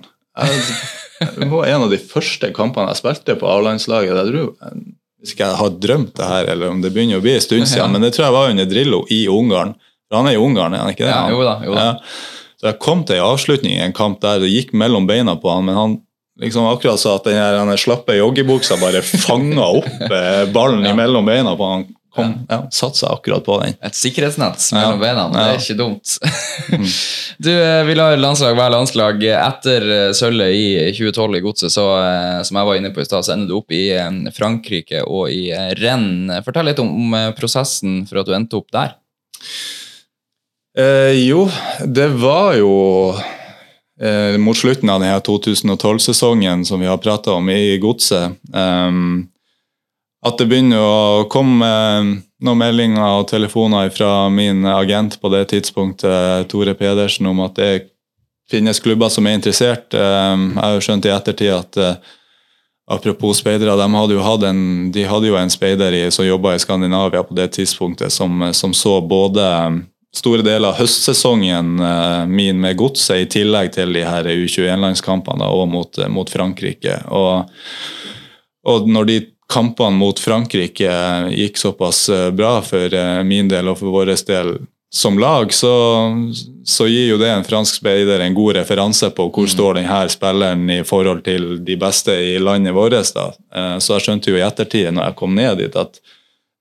[1.16, 4.34] Det var en av de første kampene jeg spilte på A-landslaget.
[5.20, 7.64] Hvis ikke jeg har drømt det her, eller om det begynner å bli en stund
[7.64, 7.92] siden, ja.
[7.92, 9.72] men det tror jeg var under Drillo i Ungarn.
[10.12, 11.14] Han er i Ungarn, er han ikke det?
[11.14, 11.86] Ja, jo da, jo da.
[11.86, 12.36] Ja.
[12.60, 15.50] Så jeg kom til en avslutning i en kamp der det gikk mellom beina på
[15.52, 15.96] han, men han
[16.40, 20.96] liksom akkurat så at den, her, den slappe joggebuksa bare fanga opp eh, ballen ja.
[20.96, 23.74] mellom beina på han kom, ja, satsa akkurat på den.
[23.84, 25.02] Et sikkerhetsnett mellom ja.
[25.02, 26.14] beina, det er ikke dumt.
[26.72, 26.86] Mm.
[27.44, 29.24] du, eh, Vi lar landslag være landslag.
[29.36, 30.66] Etter eh, sølvet i
[30.96, 31.84] 2012 i Godset, så,
[32.48, 33.84] som jeg var inne på i stad, så ender du opp i
[34.36, 36.40] Frankrike og i Rennes.
[36.48, 38.96] Fortell litt om, om, prosessen for at du endte opp der.
[40.76, 41.46] Eh, jo,
[41.84, 42.72] det var jo
[44.00, 48.36] eh, mot slutten av denne 2012-sesongen som vi har prata om i Godset.
[48.52, 49.28] Um,
[50.26, 52.12] at det begynner å komme eh,
[52.46, 57.72] noen meldinger og telefoner fra min agent på det tidspunktet, Tore Pedersen, om at det
[58.50, 59.94] finnes klubber som er interessert.
[59.94, 62.14] Eh, jeg har skjønt i ettertid at eh,
[62.90, 67.22] apropos speidere, de hadde jo, en, de hadde jo en speider som jobba i Skandinavia
[67.26, 69.46] på det tidspunktet, som, som, så både
[70.16, 71.76] store deler av høstsesongen
[72.30, 76.98] min med godset, i tillegg til de her U21-landskampene og mot, mot Frankrike.
[77.12, 77.50] Og,
[78.66, 80.92] og når de kampene mot Frankrike
[81.30, 84.56] gikk såpass eh, bra for eh, min del og for vår del
[84.94, 85.74] som lag, så,
[86.64, 89.52] så, gir jo det en fransk speider en god referanse på hvor mm.
[89.52, 92.96] står denne spilleren i forhold til de beste i landet vårt.
[93.14, 93.30] da.
[93.54, 96.00] Eh, så jeg skjønte jo i ettertid, når jeg kom ned dit, at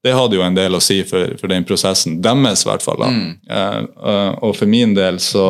[0.06, 2.20] det hadde jo en del å si for, for den prosessen.
[2.22, 3.02] Deres, i hvert fall.
[3.02, 3.10] da.
[3.10, 3.88] Mm.
[4.46, 5.48] Og for min del så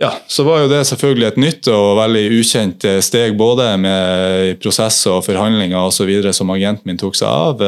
[0.00, 4.56] ja, så var jo det selvfølgelig et nytt og veldig ukjent eh, steg, både med
[4.62, 6.08] prosesser og forhandlinger osv.
[6.32, 7.60] som agenten min tok seg av.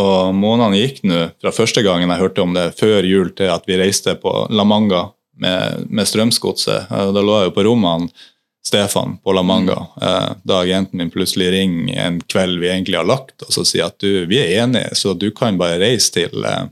[0.00, 3.70] Og månedene gikk nå fra første gangen jeg hørte om det, før jul, til at
[3.70, 5.06] vi reiste på La Manga
[5.38, 6.90] med, med Strømsgodset.
[6.90, 8.10] Da lå jeg jo på rommene
[8.66, 9.78] Stefan på La Manga.
[9.96, 10.08] Mm.
[10.08, 13.88] Eh, da agenten min plutselig ringer en kveld vi egentlig har lagt, og så sier
[13.88, 16.68] at du, vi er enige, så du kan bare reise til eh,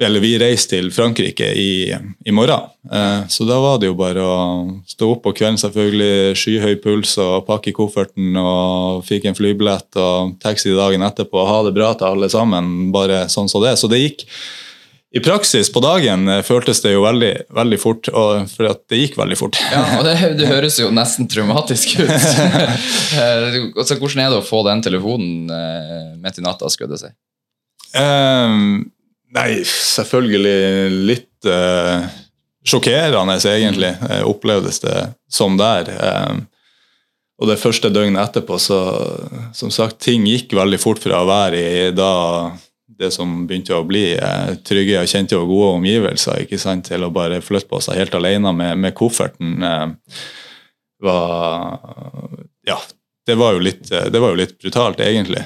[0.00, 1.92] eller vi reiser til Frankrike i,
[2.24, 2.70] i morgen.
[2.92, 4.38] Eh, så da var det jo bare å
[4.88, 10.38] stå opp på kvelden, selvfølgelig, skyhøy puls og pakke kofferten og fikk en flybillett og
[10.40, 11.44] taxi dagen etterpå.
[11.44, 13.76] Ha det bra til alle sammen, bare sånn som det.
[13.76, 14.24] Så det gikk
[15.10, 19.00] i praksis på dagen eh, føltes det jo veldig, veldig fort, og for at det
[19.00, 19.58] gikk veldig fort.
[19.72, 22.12] Ja, og Det, det høres jo nesten traumatisk ut.
[23.18, 26.70] altså, hvordan er det å få den telefonen eh, midt i natta?
[26.70, 27.12] skulle jeg si?
[27.98, 28.86] Um,
[29.34, 32.06] Nei, selvfølgelig litt uh,
[32.66, 34.96] sjokkerende, egentlig, uh, opplevdes det
[35.30, 35.90] som der.
[36.02, 36.40] Um,
[37.40, 38.80] og det første døgnet etterpå, så
[39.56, 42.10] som sagt, ting gikk veldig fort fra å være i da
[43.00, 47.06] det som begynte å bli eh, trygge og kjente og gode omgivelser, ikke sant, til
[47.06, 50.24] å bare flytte på seg helt alene med, med kofferten, eh,
[51.00, 51.78] var
[52.68, 52.76] Ja,
[53.26, 55.40] det var, jo litt, det var jo litt brutalt, egentlig.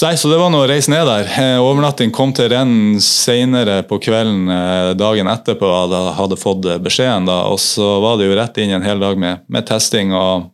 [0.00, 1.28] Nei, så det var noe å reise ned der.
[1.28, 5.68] Eh, overnatting kom til renn senere på kvelden eh, dagen etterpå.
[5.92, 9.20] Da hadde fått beskjeden da, og så var det jo rett inn en hel dag
[9.20, 10.48] med, med testing og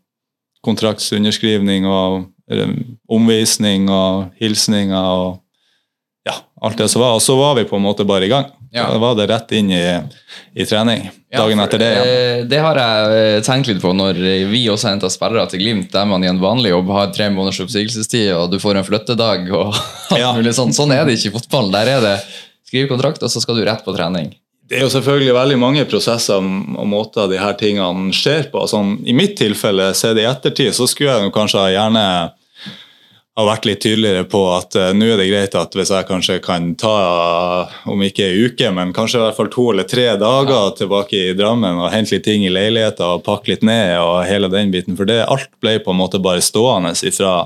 [0.66, 2.26] kontraktsunderskrivning og eh,
[3.09, 5.38] omvisning og hilsninger og
[6.28, 7.16] ja, alt det som var.
[7.18, 8.51] Og så var vi på en måte bare i gang.
[8.68, 8.84] Ja.
[8.92, 9.80] Da var det rett inn i,
[10.61, 12.09] i trening dagen Ja, etter det igjen.
[12.09, 15.62] eh, Det har jeg eh, tenkt litt på når eh, vi også henter spillere til
[15.62, 18.84] Glimt, der man i en vanlig jobb har tre måneders oppsigelsestid, og du får en
[18.84, 19.72] flyttedag og
[20.12, 20.34] alt Ja.
[20.36, 20.74] mulig sånn.
[20.76, 21.72] Sånn er det ikke i fotballen.
[21.72, 22.14] Der er det
[22.68, 24.34] skriv kontrakt, og så skal du rett på trening.
[24.68, 28.66] Det er jo selvfølgelig veldig mange prosesser og måter de her tingene skjer på.
[28.68, 32.04] Sånn, I mitt tilfelle, sett i ettertid, så skulle jeg kanskje gjerne
[33.38, 36.40] ha vært litt tydeligere på at uh, nå er det greit at hvis jeg kanskje
[36.42, 36.94] kan ta,
[37.88, 41.36] om ikke ei uke, men kanskje i hvert fall to eller tre dager tilbake i
[41.38, 44.98] Drammen og hente litt ting i leiligheten og pakke litt ned og hele den biten.
[44.98, 47.44] For det alt ble på en måte bare stående ifra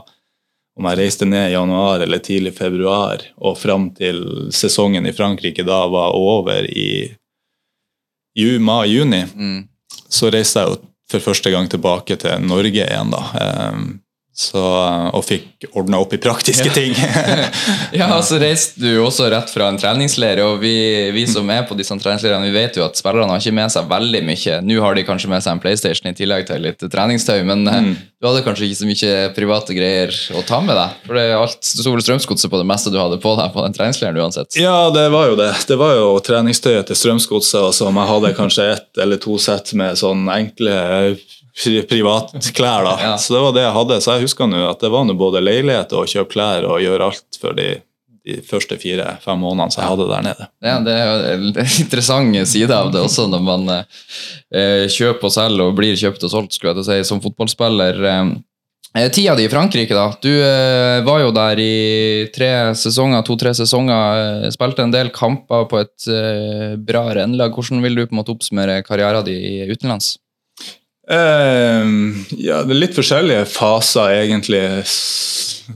[0.78, 5.64] om jeg reiste ned i januar eller tidlig februar og fram til sesongen i Frankrike
[5.66, 7.14] da var over i
[8.58, 9.68] mai-juni, Mm.
[10.08, 10.76] så reiste jeg jo
[11.10, 13.10] for første gang tilbake til Norge igjen.
[13.10, 13.22] da.
[13.40, 14.00] Ehm,
[14.32, 14.60] Så,
[15.12, 16.96] og fikk ordna opp i praktiske ting.
[17.92, 20.72] Ja, så reiste du også rett fra en treningsleir, og vi,
[21.12, 23.90] vi som er på disse treningsleirene, vi vet jo at spillerne har ikke med seg
[23.90, 24.54] veldig mye.
[24.64, 27.90] Nå har de kanskje med seg en PlayStation i tillegg til litt treningstøy, men mm.
[28.16, 30.96] du hadde kanskje ikke så mye private greier å ta med deg?
[31.04, 33.76] For det er alt vel strømsgodset på det meste du hadde på deg på den
[33.76, 34.56] treningsleiren uansett.
[34.56, 35.52] Ja, det var jo det.
[35.68, 39.74] Det var jo treningstøyet til Strømsgodset, og som jeg hadde kanskje ett eller to sett
[39.76, 40.80] med sånn enkle
[41.54, 42.84] privatklær.
[42.84, 42.96] da.
[43.02, 43.14] Ja.
[43.20, 44.00] Så det var det jeg hadde.
[44.04, 47.10] Så jeg husker nå at det var nå både leilighet og kjøpe klær og gjøre
[47.10, 47.66] alt for de,
[48.26, 50.46] de første fire-fem månedene som jeg hadde der nede.
[50.64, 51.50] Ja, det er jo en
[51.84, 56.32] interessant side av det også, når man eh, kjøper og selger og blir kjøpt og
[56.36, 58.00] solgt, skulle jeg til å si, som fotballspiller.
[58.08, 58.32] Eh,
[58.92, 60.10] Tida di i Frankrike, da.
[60.20, 64.18] Du eh, var jo der i tre sesonger, to-tre sesonger.
[64.44, 67.54] eh, Spilte en del kamper på et eh, bra rennlag.
[67.56, 70.18] Hvordan vil du på en måte oppsummere karrieren din utenlands?
[71.10, 74.62] Ehm, ja, det er litt forskjellige faser, egentlig,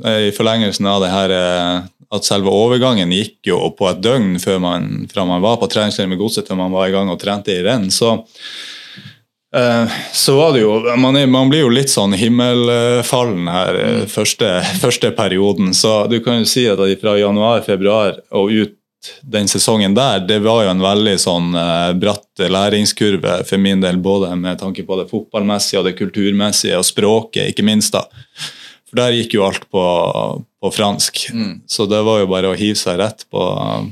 [0.06, 4.60] i forlengelsen av det her eh, at selve overgangen gikk jo på et døgn før
[4.62, 7.54] man, fra man var på treningsleir med godset til man var i gang og trente
[7.54, 7.88] i renn.
[7.90, 8.12] Så,
[9.56, 14.06] uh, så var det jo man, er, man blir jo litt sånn himmelfallen her mm.
[14.12, 14.52] første,
[14.82, 15.74] første perioden.
[15.74, 18.76] Så du kan jo si at fra januar-februar og ut
[19.22, 23.98] den sesongen der, det var jo en veldig sånn eh, bratt læringskurve for min del,
[24.02, 27.96] både med tanke på det fotballmessige og det kulturmessige og språket, ikke minst.
[27.96, 28.04] da.
[28.86, 29.84] For der gikk jo alt på,
[30.62, 31.24] på fransk.
[31.66, 33.42] Så det var jo bare å hive seg rett på,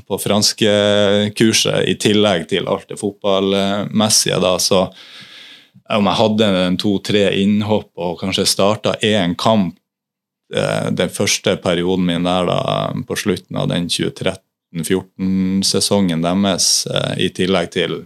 [0.07, 4.39] på franskkurset, i tillegg til alt det fotballmessige.
[4.39, 4.85] da, så
[5.93, 6.51] om jeg hadde
[6.81, 9.75] to-tre innhopp og kanskje starta én kamp
[10.55, 12.59] eh, den første perioden min der da,
[13.05, 13.89] på slutten av den
[14.75, 18.03] 2013-14-sesongen deres, eh, i tillegg til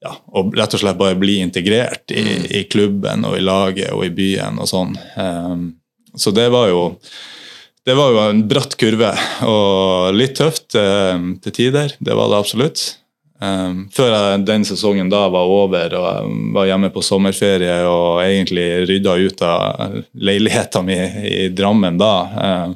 [0.00, 2.24] ja, å rett og slett bare bli integrert i,
[2.60, 4.96] i klubben og i laget og i byen og sånn.
[5.16, 5.66] Um,
[6.16, 6.86] så det var jo
[7.86, 9.10] det var jo en bratt kurve
[9.48, 11.94] og litt tøft um, til tider.
[11.98, 12.82] Det var det absolutt.
[13.40, 18.20] Um, før jeg, den sesongen da var over og jeg var hjemme på sommerferie og
[18.20, 22.74] egentlig rydda ut av leiligheta mi i Drammen da, um,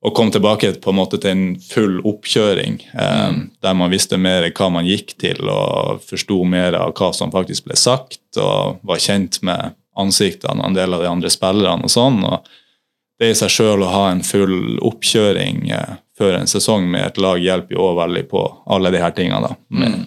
[0.00, 4.46] og kom tilbake på en måte til en full oppkjøring, um, der man visste mer
[4.48, 9.02] hva man gikk til og forsto mer av hva som faktisk ble sagt, og var
[9.02, 12.22] kjent med ansiktene og en del av de andre spillerne og sånn.
[12.24, 12.48] og
[13.20, 17.20] det i seg sjøl å ha en full oppkjøring eh, før en sesong med et
[17.20, 19.50] lag hjelper jo òg veldig på alle de her tingene.
[19.50, 19.58] da.
[19.84, 19.98] Og,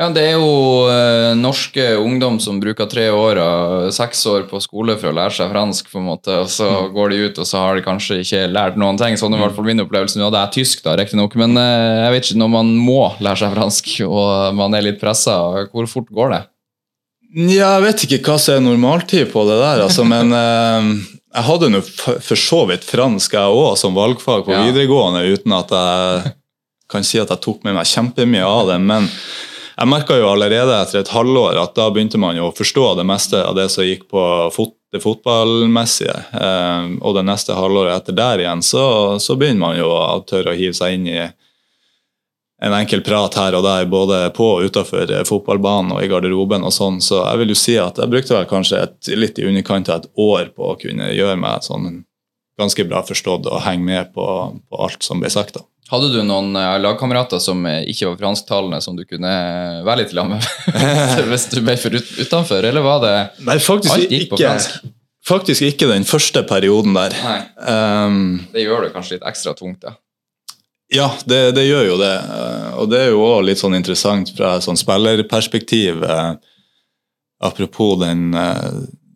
[0.00, 4.56] Ja, det er jo eh, norske ungdom som bruker tre år og seks år på
[4.64, 7.48] skole for å lære seg fransk, på en måte, og så går de ut og
[7.50, 9.18] så har de kanskje ikke lært noen ting.
[9.20, 10.16] Sånn er i hvert fall min opplevelse.
[10.16, 13.42] Nå hadde jeg tysk, da, riktignok, men eh, jeg vet ikke, når man må lære
[13.42, 15.36] seg fransk og man er litt pressa,
[15.74, 16.42] hvor fort går det?
[17.32, 20.88] ja, jeg vet ikke hva som er normaltid på det der, altså, men eh,
[21.36, 24.64] jeg hadde nå for så vidt fransk jeg òg som valgfag på Ja.
[24.68, 26.34] videregående, uten at jeg
[26.92, 28.80] kan si at jeg tok med meg kjempemye av det.
[28.84, 29.06] Men
[29.76, 33.06] jeg merka jo allerede etter et halvår at da begynte man jo å forstå det
[33.08, 36.14] meste av det som gikk på fot det fotballmessige.
[36.36, 38.82] Eh, og det neste halvåret etter der igjen, så,
[39.24, 41.22] så begynner man jo å tørre å hive seg inn i
[42.62, 46.62] en enkel prat her og der, både på og utenfor fotballbanen og i garderoben.
[46.62, 49.48] og sånn, Så jeg vil jo si at jeg brukte vel kanskje et, litt i
[49.48, 52.04] underkant av et år på å kunne gjøre meg sånn
[52.60, 54.26] ganske bra forstått og henge med på,
[54.68, 55.56] på alt som ble sagt.
[55.56, 55.64] da.
[55.92, 59.32] Hadde du noen eh, lagkamerater som eh, ikke var fransktalende, som du kunne
[59.84, 63.14] være litt sammen med hvis du ble for utenfor, eller var det
[63.44, 64.78] Nei, faktisk Alt gikk på fransk.
[65.28, 67.18] faktisk ikke den første perioden der.
[67.26, 68.16] Nei, Um,
[68.54, 69.92] det gjør det kanskje litt ekstra tungt, da.
[70.92, 72.14] Ja, det, det gjør jo det.
[72.20, 76.02] Eh, Og det er jo også litt sånn interessant fra sånn spillerperspektiv.
[76.04, 76.32] eh,
[77.42, 78.66] Apropos den, eh,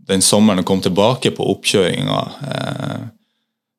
[0.09, 2.21] den sommeren jeg kom tilbake på oppkjøringa,
[2.53, 3.05] eh,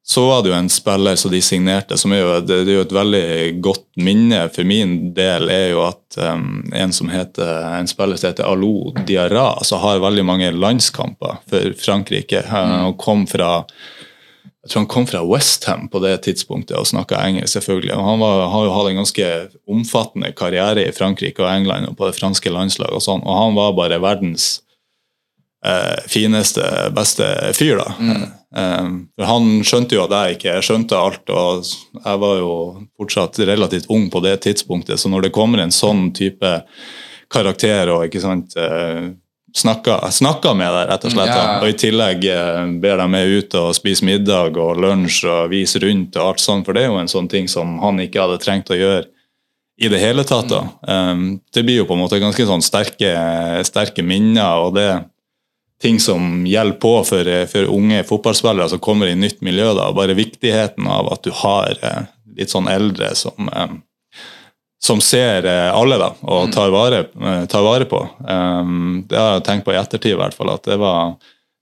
[0.09, 2.77] så var det jo en spiller som de signerte, som er jo, det, det er
[2.77, 3.23] jo et veldig
[3.59, 8.29] godt minne for min del, er jo at um, en som heter, en spiller som
[8.29, 12.75] heter Alou Diarra, som har veldig mange landskamper for Frankrike, mm.
[12.87, 13.65] og kom fra
[14.67, 17.53] jeg tror han kom fra Westham på det tidspunktet og snakka engelsk.
[17.55, 17.93] selvfølgelig.
[17.95, 19.27] Og Han var, har jo hatt en ganske
[19.63, 22.97] omfattende karriere i Frankrike og England og på det franske landslaget.
[22.99, 24.57] Og sånn, og han var bare verdens
[26.09, 26.63] fineste,
[26.95, 27.81] beste fyr.
[27.81, 27.93] da.
[28.55, 32.53] Eh, for Han skjønte jo at jeg ikke skjønte alt, og jeg var jo
[32.97, 34.99] fortsatt relativt ung på det tidspunktet.
[34.99, 36.59] Så når det kommer en sånn type
[37.33, 39.11] karakter og ikke sant, eh,
[39.57, 41.33] snakka, snakka med deg, rett og slett.
[41.33, 41.59] Ja.
[41.59, 45.81] Og i tillegg eh, ber deg meg ut og spise middag og lunsj og vise
[45.83, 48.41] rundt og alt sånt, for det er jo en sånn ting som han ikke hadde
[48.43, 49.07] trengt å gjøre
[49.77, 50.49] i det hele tatt.
[50.49, 50.63] da.
[50.89, 53.11] Um, det blir jo på en måte ganske sånn sterke,
[53.67, 54.87] sterke minner, og det
[55.81, 59.73] ting som gjelder på for, for unge fotballspillere som kommer i nytt miljø.
[59.77, 62.07] da, Bare viktigheten av at du har eh,
[62.37, 63.75] litt sånn eldre som eh,
[64.79, 67.03] som ser eh, alle da, og tar vare,
[67.49, 67.97] tar vare på.
[68.29, 71.15] Um, det har jeg tenkt på i ettertid, i hvert fall, at det, var,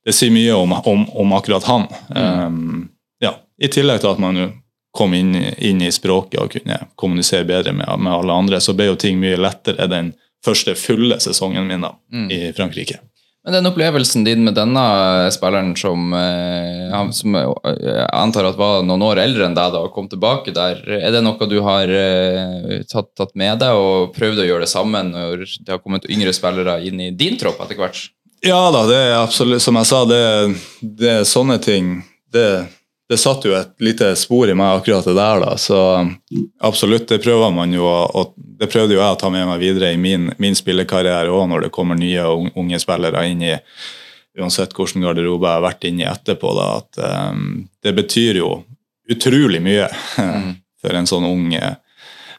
[0.06, 1.88] det sier mye om, om, om akkurat han.
[2.12, 2.90] Um,
[3.24, 4.50] ja, I tillegg til at man jo
[4.96, 8.92] kom inn, inn i språket og kunne kommunisere bedre med, med alle andre, så ble
[8.92, 10.14] jo ting mye lettere den
[10.46, 11.96] første fulle sesongen min da,
[12.32, 13.00] i Frankrike.
[13.46, 14.84] Men den opplevelsen din med denne
[15.30, 19.94] spilleren som, eh, som jeg antar at var noen år eldre enn deg da, og
[19.94, 24.48] kom tilbake der, er det noe du har eh, tatt, med deg og prøvd å
[24.48, 28.02] gjøre det samme når det har kommet yngre spillere inn i din tropp etter hvert?
[28.46, 30.24] Ja da, det er absolutt Som jeg sa, det,
[30.82, 32.00] det er sånne ting
[32.34, 32.66] det,
[33.10, 35.42] det satt jo et lite spor i meg, akkurat det der.
[35.44, 35.78] da, Så
[36.60, 39.92] absolutt, det prøver man jo og Det prøvde jo jeg å ta med meg videre
[39.94, 43.56] i min, min spillekarriere òg, når det kommer nye og unge spillere inn i
[44.36, 46.50] Uansett hvilken garderobe jeg har vært inne i etterpå.
[46.58, 48.50] da, at um, Det betyr jo
[49.08, 49.88] utrolig mye
[50.82, 51.78] for en sånn ung eh,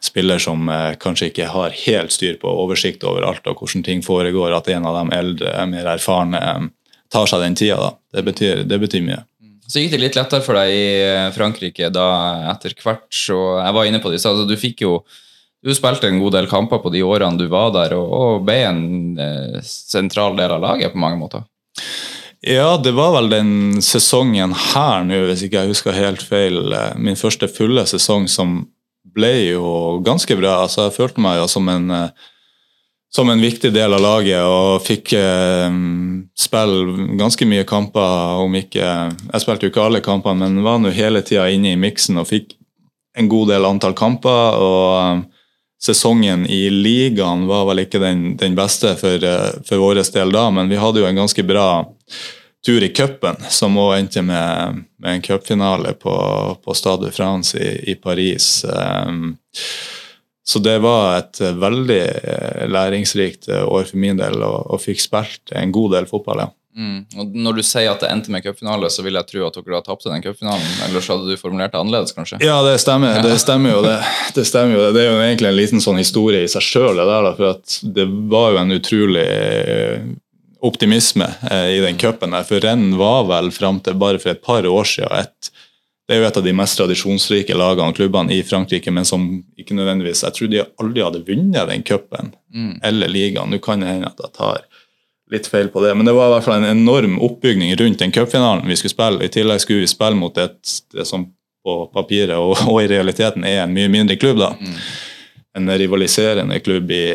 [0.03, 4.03] spiller som eh, kanskje ikke har helt styr på oversikt over alt og hvordan ting
[4.05, 6.67] foregår, at en av de eldre, mer erfarne eh,
[7.13, 7.79] tar seg den tida.
[7.81, 7.91] da.
[8.13, 9.23] Det betyr, det betyr mye.
[9.67, 12.07] Så gikk det litt lettere for deg i eh, Frankrike da
[12.53, 15.01] etter hvert, så jeg var inne på det, så altså, du fikk jo
[15.65, 18.57] du spilte en god del kamper på de årene du var der, og, og ble
[18.69, 18.83] en
[19.19, 21.43] eh, sentral del av laget på mange måter.
[22.45, 26.61] Ja, det var vel den sesongen her nå, hvis ikke jeg husker helt feil.
[26.71, 28.59] eh, Min første fulle sesong som
[29.17, 29.65] ble jo
[30.05, 30.61] ganske bra.
[30.67, 32.27] Altså, jeg følte meg jo som en eh,
[33.13, 35.77] som en viktig del av laget og fikk eh,
[36.37, 40.91] spille ganske mye kamper, om ikke Jeg spilte jo ikke alle kampene, men var nå
[40.95, 42.57] hele tida inne i miksen og fikk
[43.17, 44.59] en god del antall kamper.
[44.61, 45.25] og eh,
[45.77, 50.49] Sesongen i ligaen var vel ikke den, den beste for, eh, for vår del da,
[50.51, 51.69] men vi hadde jo en ganske bra
[52.65, 56.15] tur i cupen, som òg endte med, med en cupfinale på,
[56.63, 58.65] på Stade de France i, i Paris.
[58.65, 59.37] Um,
[60.47, 64.79] så det var et eh, veldig eh, læringsrikt eh, år for min del, og, og
[64.79, 66.45] fikk spilt en god del fotball.
[66.45, 66.53] ja.
[66.77, 66.99] Mm.
[67.17, 69.79] Og når du sier at det endte med cupfinale, så vil jeg tro at dere
[69.79, 70.75] har tapt den cupfinalen.
[70.85, 72.37] Eller så hadde du formulert det annerledes, kanskje?
[72.45, 73.95] Ja, det stemmer, det stemmer jo det.
[74.37, 74.91] Det stemmer jo det.
[74.93, 77.79] Det er jo egentlig en liten sånn historie i seg sjøl, det der, for at
[77.97, 79.25] det var jo en utrolig
[80.69, 82.45] optimisme i den cupen der.
[82.45, 85.51] For renn var vel fram til bare for et par år siden et
[86.07, 89.25] det er jo et av de mest tradisjonsrike lagene og klubbene i Frankrike, men som
[89.59, 92.31] ikke nødvendigvis Jeg tror de aldri hadde vunnet den cupen
[92.83, 93.51] eller ligaen.
[93.51, 94.61] Nå kan det hende at jeg tar
[95.31, 98.13] litt feil på det, men det var i hvert fall en enorm oppbygning rundt den
[98.15, 99.25] cupfinalen vi skulle spille.
[99.25, 100.57] I tillegg skulle vi spille mot et,
[100.95, 101.27] det som
[101.67, 104.39] på papiret og, og i realiteten er en mye mindre klubb.
[104.39, 104.53] da.
[105.57, 107.07] En rivaliserende klubb i,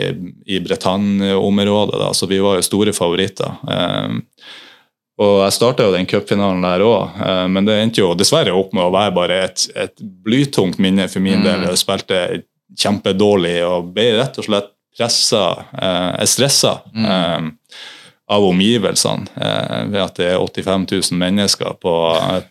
[0.47, 3.57] i Bretagne-området, da, så vi var jo store favoritter.
[3.63, 4.25] Um,
[5.21, 7.19] og jeg starta jo den cupfinalen der òg,
[7.53, 11.21] men det endte jo dessverre opp med å være bare et, et blytungt minne for
[11.25, 11.67] min del.
[11.69, 12.21] Jeg spilte
[12.81, 15.65] kjempedårlig og ble rett og slett pressa.
[15.83, 17.41] Eh, stressa eh,
[18.29, 21.95] av omgivelsene eh, ved at det er 85 000 mennesker på,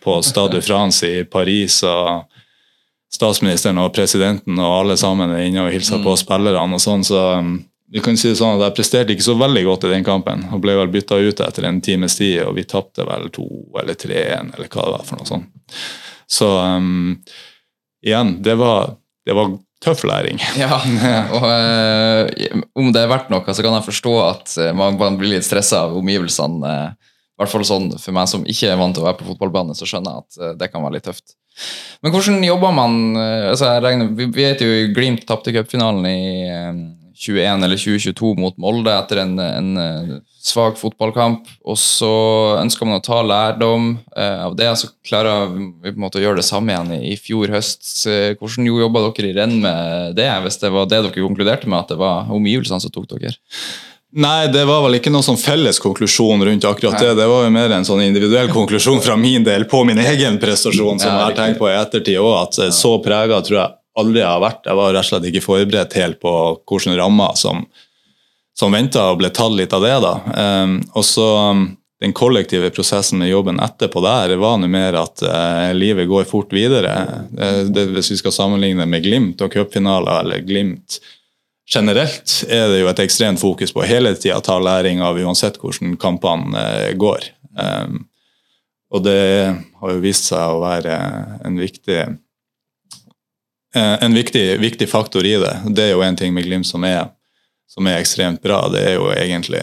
[0.02, 1.82] på Stade de France i Paris.
[1.82, 2.28] og
[3.12, 6.78] Statsministeren og presidenten og alle sammen er inne og hilser på spillerne.
[6.78, 7.42] og sånn, så
[7.92, 10.46] vi kan si det sånn at Jeg presterte ikke så veldig godt i den kampen
[10.48, 12.38] og ble vel bytta ut etter en times tid.
[12.46, 13.44] og Vi tapte vel to
[13.78, 15.04] eller tre-en, eller hva det var.
[15.04, 15.76] for noe sånt.
[16.32, 17.18] Så um,
[18.00, 18.94] igjen, det var,
[19.28, 19.52] det var
[19.84, 20.40] tøff læring.
[20.62, 20.78] Ja,
[21.36, 25.20] og eh, om det er verdt noe, så kan jeg forstå at eh, man, man
[25.20, 26.72] blir litt stressa av omgivelsene.
[26.72, 29.28] eh, I hvert fall sånn for meg som ikke er vant til å være på
[29.34, 31.36] fotballbane, så skjønner jeg at det kan være litt tøft.
[32.00, 36.20] Men hvordan jobber man altså jeg regner, Vi vet jo Glimt tapte cupfinalen i
[37.28, 41.46] eh, 2021 eller 2022 mot Molde etter en, en eh, svak fotballkamp.
[41.64, 42.10] Og så
[42.60, 44.70] ønsker man å ta lærdom eh, av det.
[44.78, 47.84] Så klarer vi på en måte å gjøre det samme igjen i, fjor høst.
[48.10, 51.70] Eh, Hvordan jo jobba dere i renn med det, hvis det var det dere konkluderte
[51.70, 53.36] med, at det var omgivelsene som tok dere?
[54.12, 57.14] Nei, det var vel ikke noen sånn felles konklusjon rundt akkurat det.
[57.16, 61.00] Det var jo mer en sånn individuell konklusjon fra min del på min egen prestasjon,
[61.00, 62.34] som Ja, jeg har tenkt på i ettertid òg.
[62.42, 64.66] At så prega tror jeg aldri har vært.
[64.66, 66.32] Jeg var rett og slett ikke forberedt helt på
[66.68, 67.62] hvilke rammer som,
[68.56, 69.94] som venta, og ble tatt litt av det.
[70.04, 70.14] da.
[70.64, 71.70] Um, og så um,
[72.02, 76.50] Den kollektive prosessen med jobben etterpå der var noe mer at uh, livet går fort
[76.50, 76.90] videre.
[77.38, 80.98] Eh, det, hvis vi skal sammenligne med Glimt og cupfinaler, eller Glimt
[81.72, 85.94] generelt er det jo et ekstremt fokus på hele tida ta læring av uansett hvordan
[85.94, 87.28] kampene uh, går.
[87.54, 88.02] Um,
[88.92, 89.22] og det
[89.80, 90.98] har jo vist seg å være
[91.46, 92.00] en viktig
[93.74, 95.52] en viktig, viktig faktor i det.
[95.72, 97.06] Det er jo en ting med Glimt som er,
[97.70, 98.66] som er ekstremt bra.
[98.72, 99.62] Det er jo egentlig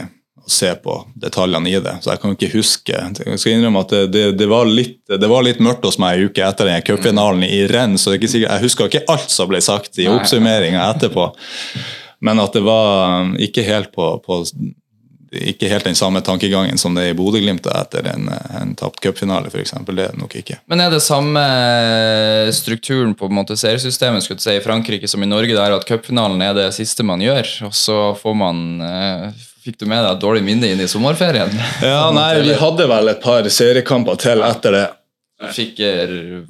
[0.49, 1.95] å se på detaljene i det.
[2.01, 5.30] Så jeg kan ikke huske Jeg skal innrømme at det, det, det, var, litt, det
[5.30, 8.64] var litt mørkt hos meg en uke etter den cupfinalen i renn, så er jeg
[8.64, 11.30] husker ikke alt som ble sagt i oppsummeringa etterpå.
[12.26, 14.41] Men at det var ikke helt på, på
[15.32, 18.30] ikke helt den samme tankegangen som det er i Bodø-Glimt etter en,
[18.62, 19.76] en tapt cupfinale, f.eks.
[19.78, 20.58] Det er det nok ikke.
[20.70, 21.44] Men er det samme
[22.56, 26.42] strukturen på en måte seriesystemet skulle si, i Frankrike som i Norge, der at cupfinalen
[26.46, 30.22] er det siste man gjør, og så får man eh, Fikk du med deg et
[30.24, 31.52] dårlig minne inn i sommerferien?
[31.84, 34.86] Ja, nei, Vi hadde vel et par seriekamper til etter det.
[35.56, 36.42] Fikk uh,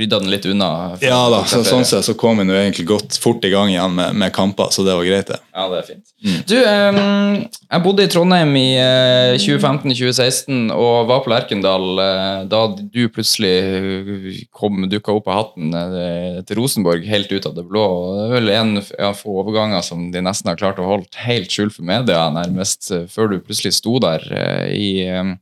[0.00, 0.96] rydda den litt unna?
[1.04, 3.92] Ja da, så, Sånn sett så kom vi nå egentlig godt fort i gang igjen
[3.98, 5.38] med, med kamper, så det var greit, det.
[5.52, 6.04] Ja, det er fint.
[6.48, 12.62] Du, um, jeg bodde i Trondheim i uh, 2015-2016 og var på Lerkendal uh, da
[12.78, 17.66] du plutselig eh, kom dukka opp av hatten uh, til Rosenborg helt ut av det
[17.68, 17.84] blå.
[17.84, 21.26] Og Det er vel en av få overganger som de nesten har klart å holde
[21.26, 25.34] helt skjult for media, nærmest, eh, før du plutselig sto der eh, i eh,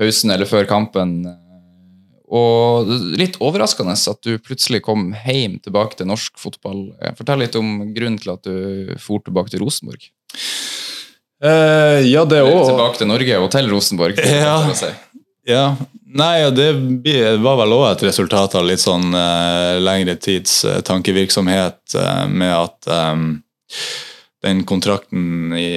[0.00, 1.20] pausen eller før kampen.
[2.30, 6.84] Og litt overraskende at du plutselig kom hjem tilbake til norsk fotball.
[7.18, 10.06] Fortell litt om grunnen til at du for tilbake til Rosenborg.
[11.42, 12.66] Eh, ja, det òg.
[12.68, 14.20] Tilbake til Norge og til Rosenborg.
[14.20, 14.58] Ja.
[14.76, 14.92] si.
[15.48, 15.64] Ja.
[16.10, 16.72] Nei, og det
[17.40, 22.54] var vel òg et resultat av litt sånn eh, lengre tids eh, tankevirksomhet eh, med
[22.54, 23.26] at eh,
[24.44, 25.68] den kontrakten i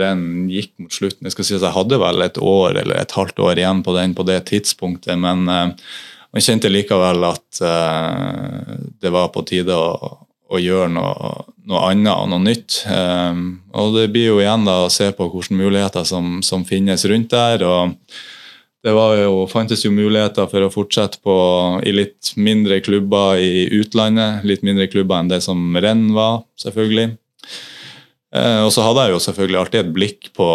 [0.00, 1.28] renn gikk mot slutten.
[1.28, 3.94] Jeg skal si at jeg hadde vel et år eller et halvt år igjen på
[3.94, 5.74] den på det tidspunktet, men jeg
[6.32, 10.10] man kjente likevel at eh, det var på tide å,
[10.48, 11.30] å gjøre noe,
[11.68, 12.82] noe annet og noe nytt.
[12.84, 13.44] Eh,
[13.80, 17.32] og det blir jo igjen da å se på hvilke muligheter som, som finnes rundt
[17.32, 17.64] der.
[17.64, 17.96] og
[18.84, 21.34] det jo, fantes jo muligheter for å fortsette på,
[21.82, 24.44] i litt mindre klubber i utlandet.
[24.46, 27.16] Litt mindre klubber enn det som renn var, selvfølgelig.
[28.34, 30.48] Eh, og så hadde jeg jo selvfølgelig alltid et blikk på,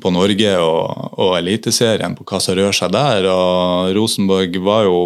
[0.00, 3.28] på Norge og, og Eliteserien, på hva som rører seg der.
[3.30, 4.98] Og Rosenborg var jo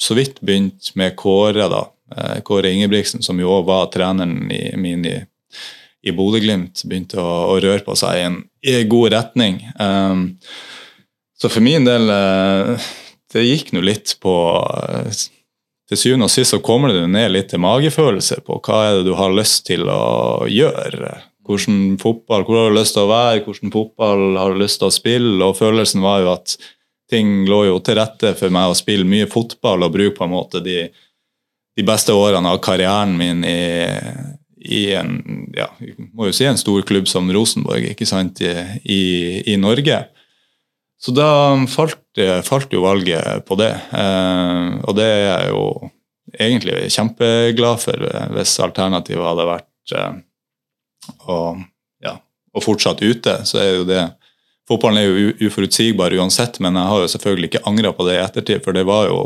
[0.00, 1.84] så vidt begynt med Kåre, da.
[2.14, 4.36] Eh, Kåre Ingebrigtsen, som jo òg var treneren
[4.80, 5.18] min i,
[6.04, 9.62] i Bodø-Glimt, begynte å, å røre på seg i en, i en god retning.
[9.80, 10.26] Um,
[11.40, 12.06] så for min del
[13.34, 14.32] Det gikk nå litt på
[15.90, 19.08] Til syvende og sist så kommer det ned litt til magefølelse på hva er det
[19.08, 21.18] du har lyst til å gjøre.
[21.44, 24.88] Hvordan fotball, Hvor har du lyst til å være, hvordan fotball har du lyst til
[24.88, 25.44] å spille?
[25.44, 26.56] Og følelsen var jo at
[27.12, 30.32] ting lå jo til rette for meg å spille mye fotball og bruke på en
[30.32, 30.88] måte de,
[31.76, 33.60] de beste årene av karrieren min i,
[34.64, 35.18] i en
[35.52, 35.68] ja,
[36.16, 38.54] må jo si en stor klubb som Rosenborg ikke sant, i,
[38.88, 39.02] i,
[39.52, 40.00] i Norge.
[41.04, 41.28] Så da
[41.68, 42.00] falt,
[42.46, 43.72] falt jo valget på det.
[43.92, 45.64] Eh, og det er jeg jo
[46.32, 50.14] egentlig kjempeglad for eh, hvis alternativet hadde vært eh,
[51.28, 51.38] å,
[52.04, 52.14] ja,
[52.56, 53.36] å fortsatt ute.
[53.44, 54.04] Så er jo det
[54.64, 58.22] Fotballen er jo uforutsigbar uansett, men jeg har jo selvfølgelig ikke angra på det i
[58.22, 59.18] ettertid, for det var jo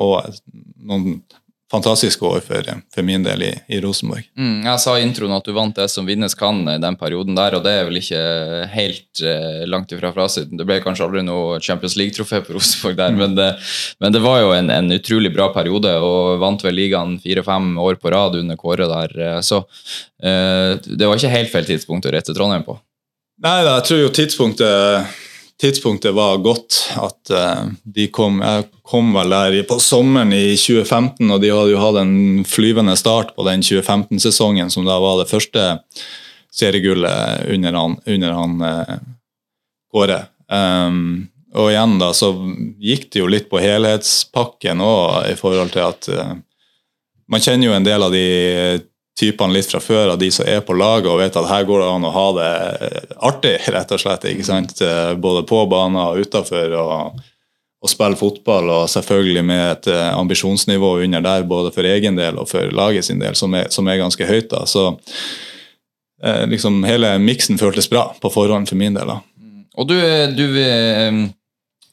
[0.82, 1.20] noen
[1.72, 4.24] fantastiske år for, for min del i, i Rosenborg.
[4.40, 7.36] Mm, jeg sa i introen at du vant det som vinnes kan i den perioden
[7.36, 8.22] der, og det er vel ikke
[8.72, 10.56] helt eh, langt ifra fasiten.
[10.56, 13.50] Det ble kanskje aldri noe Champions League-trofé på Rosenborg der, men, det,
[14.00, 18.00] men det var jo en, en utrolig bra periode, og vant vel ligaen fire-fem år
[18.00, 19.16] på rad under Kåre der.
[19.28, 19.60] eh, Så
[20.24, 22.80] eh, det var ikke helt feil tidspunkt å reise til Trondheim på.
[23.44, 25.18] Nei jeg tror jo tidspunktet,
[25.60, 26.78] tidspunktet var godt.
[26.96, 31.74] At eh, de kom Jeg kom vel der på sommeren i 2015, og de hadde
[31.74, 35.66] jo hatt en flyvende start på den 2015-sesongen, som da var det første
[36.54, 38.94] seriegullet under han, under han eh,
[39.92, 40.22] Kåre.
[40.48, 42.30] Um, og igjen da, så
[42.80, 46.34] gikk det jo litt på helhetspakken òg, i forhold til at uh,
[47.28, 48.26] man kjenner jo en del av de
[49.18, 51.82] typene litt fra før av de som er på laget og vet at her går
[51.82, 52.52] det an å ha det
[53.30, 54.28] artig, rett og slett.
[54.30, 54.78] ikke sant?
[54.84, 56.76] Eh, både på banen og utafor.
[56.78, 57.26] Og,
[57.78, 62.40] og spille fotball, og selvfølgelig med et eh, ambisjonsnivå under der, både for egen del
[62.40, 64.48] og for laget sin del, som er, som er ganske høyt.
[64.50, 64.88] da, så
[66.22, 69.14] eh, liksom Hele miksen føltes bra på forhånd for min del.
[69.14, 69.20] da.
[69.78, 69.94] Og du,
[70.34, 71.22] du eh,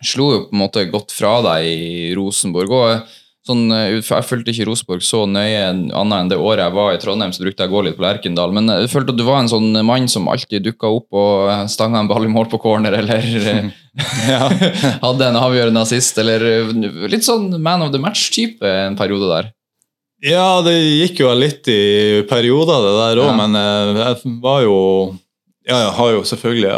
[0.02, 2.74] slo jo på en måte godt fra deg i Rosenborg.
[2.74, 6.94] og sånn, eh, Jeg fulgte ikke Rosenborg så nøye annet enn det året jeg var
[6.94, 8.54] i Trondheim, så brukte jeg å gå litt på Lerkendal.
[8.54, 12.00] Men jeg følte at du var en sånn mann som alltid dukka opp og stanga
[12.02, 13.22] en ball i mål på corner, eller
[13.54, 13.70] eh,
[15.06, 16.74] hadde en avgjørende assist, eller eh,
[17.12, 19.52] litt sånn man of the match-type en periode der.
[20.26, 23.38] Ja, det gikk jo litt i perioder, det der òg, Ja.
[23.44, 24.78] men eh, jeg var jo
[25.68, 26.72] Ja, jeg har jo selvfølgelig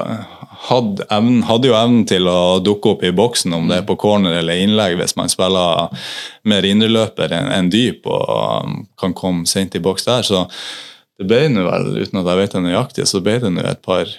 [0.67, 3.97] hatt evnen, hadde jo evnen til å dukke opp i boksen, om det er på
[3.99, 5.93] corner eller innlegg, hvis man spiller
[6.47, 10.25] mer indreløper enn enn dyp og um, kan komme sent i boks der.
[10.27, 10.45] Så
[11.17, 13.83] det ble nå vel, uten at jeg vet det nøyaktig, så ble det nå et
[13.85, 14.11] par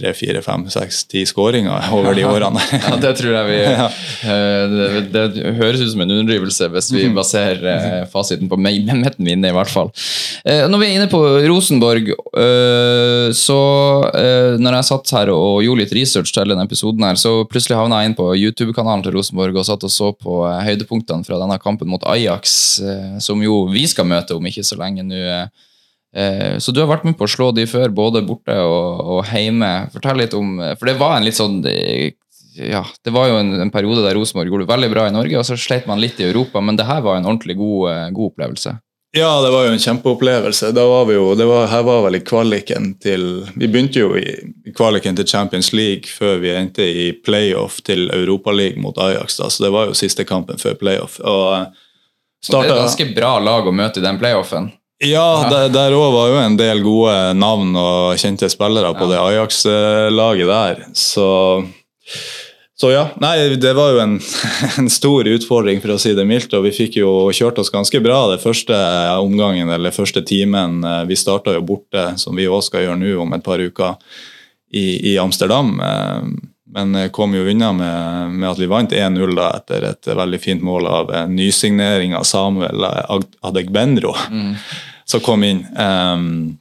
[0.00, 2.62] tre, fire, fem, seks, ti skåringer over de årene.
[2.80, 3.58] Ja, det tror jeg vi
[4.32, 4.74] eh,
[5.12, 8.88] det, det høres ut som en underdrivelse hvis vi baserer eh, fasiten på mitt
[9.20, 9.92] minne, i hvert fall.
[10.44, 11.20] Eh, Når vi er inne på
[11.50, 12.12] Rosenborg,
[13.36, 13.58] så
[14.60, 18.00] når jeg satt her og gjorde litt research til denne episoden, her, så plutselig havna
[18.02, 21.90] jeg inn på YouTube-kanalen til Rosenborg og satt og så på høydepunktene fra denne kampen
[21.90, 22.54] mot Ajax,
[23.22, 25.20] som jo vi skal møte om ikke så lenge nå.
[26.14, 26.54] Eh.
[26.54, 29.30] Eh, Så du har vært med på å slå de før, både borte og, og
[29.30, 29.90] hjemme.
[29.92, 32.12] Fortell litt om For det var en litt sånn eh,
[32.56, 35.38] ja, Det var jo en, en periode der Rosenborg gjorde det veldig bra i Norge,
[35.38, 38.06] og så sleit man litt i Europa, men det her var en ordentlig god, eh,
[38.16, 38.76] god opplevelse.
[39.12, 40.68] Ja, det var jo en kjempeopplevelse.
[40.70, 43.24] Da var vi jo, det var, her var vel i kvaliken til
[43.58, 44.36] Vi begynte jo i,
[44.66, 49.40] i kvaliken til Champions League før vi endte i playoff til Europaligaen mot Ajax.
[49.40, 51.18] da, Så det var jo siste kampen før playoff.
[51.26, 51.74] Og
[52.38, 54.70] startet, Og det er et ganske bra lag å møte i den playoffen.
[55.00, 59.18] Ja, der- der òg var jo en del gode navn og kjente spillere på det
[59.18, 60.84] Ajax-laget der.
[60.94, 61.64] Så
[62.80, 64.14] så ja, nei, det var jo en,
[64.80, 66.54] en stor utfordring, for å si det mildt.
[66.56, 68.72] Og vi fikk jo kjørt oss ganske bra det første
[69.20, 70.78] omgangen, eller første timen.
[71.06, 73.98] Vi starta jo borte, som vi òg skal gjøre nå om et par uker,
[74.72, 75.74] i, i Amsterdam.
[76.76, 80.40] Eh, Men kom jo unna med, med at vi vant 1-0 da, etter et veldig
[80.40, 83.36] fint mål av en nysignering av Samuel Ag-
[84.30, 84.54] mm.
[85.04, 85.64] som kom inn.
[85.76, 86.58] Um,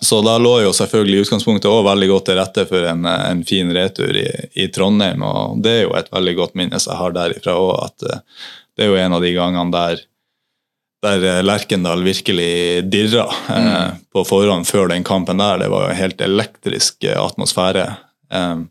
[0.00, 3.70] så da lå jo selvfølgelig utgangspunktet også veldig godt til rette for en, en fin
[3.72, 4.26] retur i,
[4.58, 8.08] i Trondheim, og det er jo et veldig godt minne jeg har derifra òg, at
[8.10, 10.02] eh, det er jo en av de gangene der
[11.04, 15.60] der eh, Lerkendal virkelig dirra eh, på forhånd før den kampen der.
[15.60, 17.86] Det var jo en helt elektrisk eh, atmosfære.
[18.34, 18.64] Og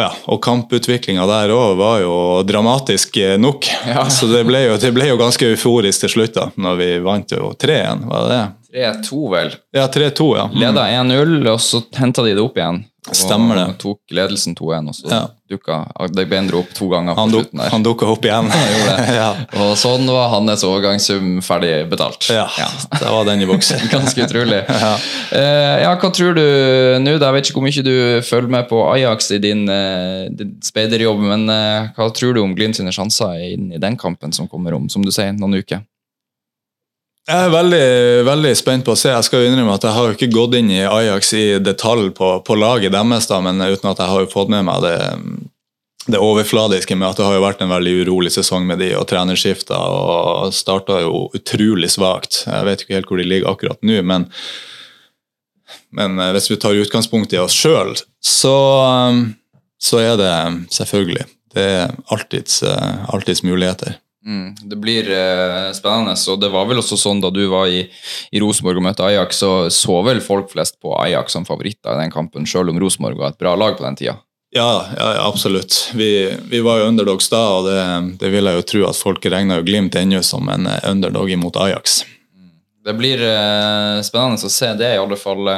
[0.00, 2.14] ja, og kamputviklinga der òg var jo
[2.46, 3.68] dramatisk eh, nok.
[3.86, 4.06] Ja.
[4.16, 7.36] Så det ble, jo, det ble jo ganske euforisk til slutt, da, når vi vant
[7.36, 8.06] jo 3-1.
[8.10, 8.44] Var det det?
[8.74, 9.52] 3-2, vel.
[9.76, 10.48] Ja, 3-2, ja.
[10.50, 10.58] Mm.
[10.64, 12.82] Leda 1-0, og så henta de det opp igjen.
[13.12, 13.78] Stemmer det.
[13.78, 15.22] tok ledelsen 2-1, og så Ja.
[15.50, 18.48] dukka Adegbenro opp to ganger Han, duk, han dukka opp igjen.
[18.88, 19.14] det.
[19.20, 19.28] ja.
[19.60, 22.28] Og sånn var hans overgangssum ferdig betalt.
[22.30, 22.48] ja,
[22.98, 23.84] da var den i boksen.
[23.92, 24.62] Ganske utrolig.
[24.68, 24.94] Ja.
[25.30, 26.44] Uh, ja, hva tror du
[27.04, 27.16] nå?
[27.18, 27.94] Jeg vet ikke hvor mye du
[28.24, 32.54] følger med på Ajax i din, uh, din speiderjobb, men uh, hva tror du om
[32.56, 35.84] Glimt sine sjanser inn i den kampen som kommer om, som du sier, noen uker?
[37.24, 37.86] Jeg er veldig,
[38.26, 39.08] veldig spent på å se.
[39.08, 42.10] Jeg skal jo innrømme at jeg har jo ikke gått inn i Ajax i detalj
[42.18, 44.98] på, på laget deres, da, men uten at jeg har jo fått med meg det,
[46.12, 49.06] det overfladiske med at det har jo vært en veldig urolig sesong med de og
[49.08, 52.42] trenerskifter og starta jo utrolig svakt.
[52.44, 54.28] Jeg vet ikke helt hvor de ligger akkurat nå, men,
[55.96, 59.24] men eh, hvis vi tar utgangspunkt i oss sjøl, så, eh,
[59.80, 60.34] så er det
[60.76, 63.96] selvfølgelig det er alltids, eh, alltids muligheter.
[64.24, 67.82] Mm, det blir eh, spennende, og det var vel også sånn da du var i,
[68.32, 72.06] i Rosenborg og møtte Ajax, så så vel folk flest på Ajax som favoritter i
[72.06, 74.16] den kampen, selv om Rosenborg var et bra lag på den tida.
[74.54, 75.90] Ja, ja, absolutt.
[75.94, 77.78] Vi, vi var jo underdogs da, og det,
[78.20, 81.32] det vil jeg jo tro at folk regner jo Glimt ennå som en eh, underdog
[81.34, 82.04] imot Ajax.
[82.84, 85.48] Det blir uh, spennende å se det, i alle fall.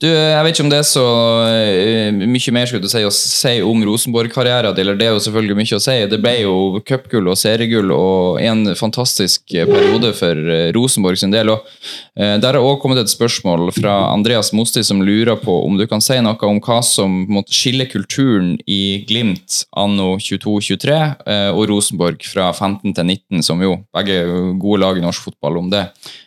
[0.00, 1.06] Du, Jeg vet ikke om det er så
[1.44, 4.78] uh, mye mer skulle du si, å si om Rosenborg-karrieren.
[4.82, 5.98] Eller det er jo selvfølgelig mye å si.
[6.10, 6.56] Det ble jo
[6.88, 10.38] cupgull og seriegull og en fantastisk eh, periode for
[10.76, 11.52] Rosenborg sin del.
[11.54, 15.76] Og uh, Der har også kommet et spørsmål fra Andreas Mosti som lurer på om
[15.78, 20.92] du kan si noe om hva som måtte skille kulturen i Glimt anno 22-23
[21.26, 24.22] eh, og Rosenborg fra 15 til 19, som jo begge
[24.60, 25.58] gode lag i norsk fotball.
[25.62, 25.86] om det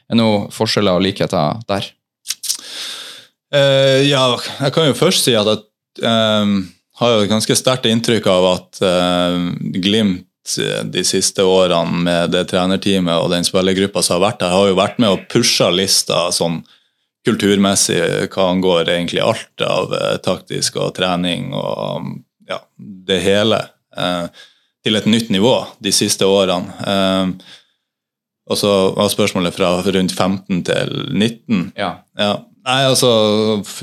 [0.10, 1.90] er noen forskjeller og likheter der?
[3.56, 4.24] Uh, ja,
[4.60, 5.64] jeg kan jo først si at jeg
[6.04, 6.56] uh,
[7.00, 9.38] har et ganske sterkt inntrykk av at uh,
[9.76, 14.56] Glimt eh, de siste årene med det trenerteamet og den spillergruppa som har vært der,
[14.56, 16.62] har jo vært med og pusha lista sånn
[17.26, 18.00] kulturmessig
[18.30, 22.14] hva angår egentlig alt av eh, taktisk og trening og
[22.46, 23.58] ja, det hele,
[24.86, 26.76] til et nytt nivå de siste årene.
[26.86, 27.56] Eh,
[28.46, 31.72] og så var spørsmålet fra rundt 15 til 19.
[31.78, 31.96] Ja.
[32.20, 32.34] Ja.
[32.66, 33.10] Nei, altså,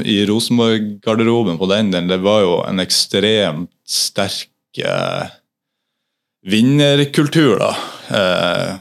[0.02, 5.30] I Rosenborg-garderoben på den delen, det var jo en ekstremt sterk eh,
[6.50, 7.70] vinnerkultur, da.
[8.10, 8.72] Eh,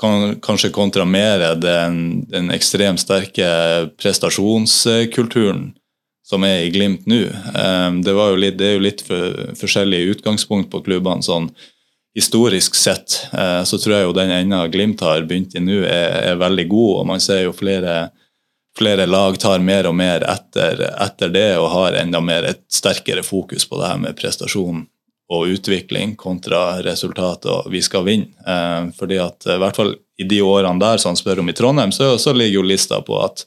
[0.00, 3.48] kan, kanskje kontra mer den, den ekstremt sterke
[4.00, 5.70] prestasjonskulturen
[6.30, 7.24] som er i Glimt nå.
[7.26, 11.24] Eh, det, var jo litt, det er jo litt for, forskjellige utgangspunkt på klubbene.
[11.24, 11.50] sånn
[12.14, 16.32] Historisk sett eh, så tror jeg jo den enda Glimt har begynt i nå, er,
[16.32, 16.94] er veldig god.
[17.00, 18.08] og Man ser jo flere
[18.78, 23.22] flere lag tar mer og mer etter, etter, det og har enda mer et sterkere
[23.26, 24.84] fokus på det her med prestasjon
[25.30, 28.30] og utvikling kontra resultat og vi skal vinne.
[28.46, 31.56] Eh, fordi at i hvert fall i de årene der som han spør om i
[31.56, 33.46] Trondheim, så, så, ligger jo lista på at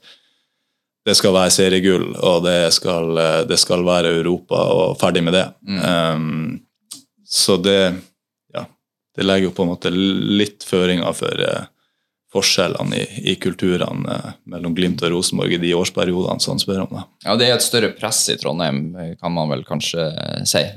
[1.03, 3.11] det skal være seriegull og det skal,
[3.49, 5.47] det skal være Europa og ferdig med det.
[5.67, 5.81] Mm.
[5.83, 7.79] Um, så det
[9.15, 11.65] det legger jo på en måte litt føringer for eh,
[12.33, 16.85] forskjellene i, i kulturene eh, mellom Glimt og Rosenborg i de årsperiodene som han spør
[16.87, 16.95] om.
[16.95, 17.03] det.
[17.27, 18.85] Ja, Det er et større press i Trondheim,
[19.21, 20.09] kan man vel kanskje
[20.49, 20.65] si?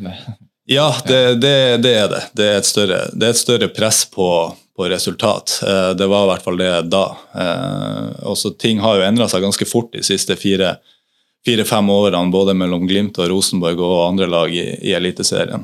[0.68, 2.22] Ja, det, det, det er det.
[2.34, 4.26] Det er et større, er et større press på,
[4.74, 5.60] på, resultat.
[5.62, 7.04] Eh, det var i hvert fall det da.
[7.38, 12.82] Eh, også Ting har jo endra seg ganske fort de siste fire-fem årene, både mellom
[12.90, 15.62] Glimt og Rosenborg og andre lag i, i Eliteserien.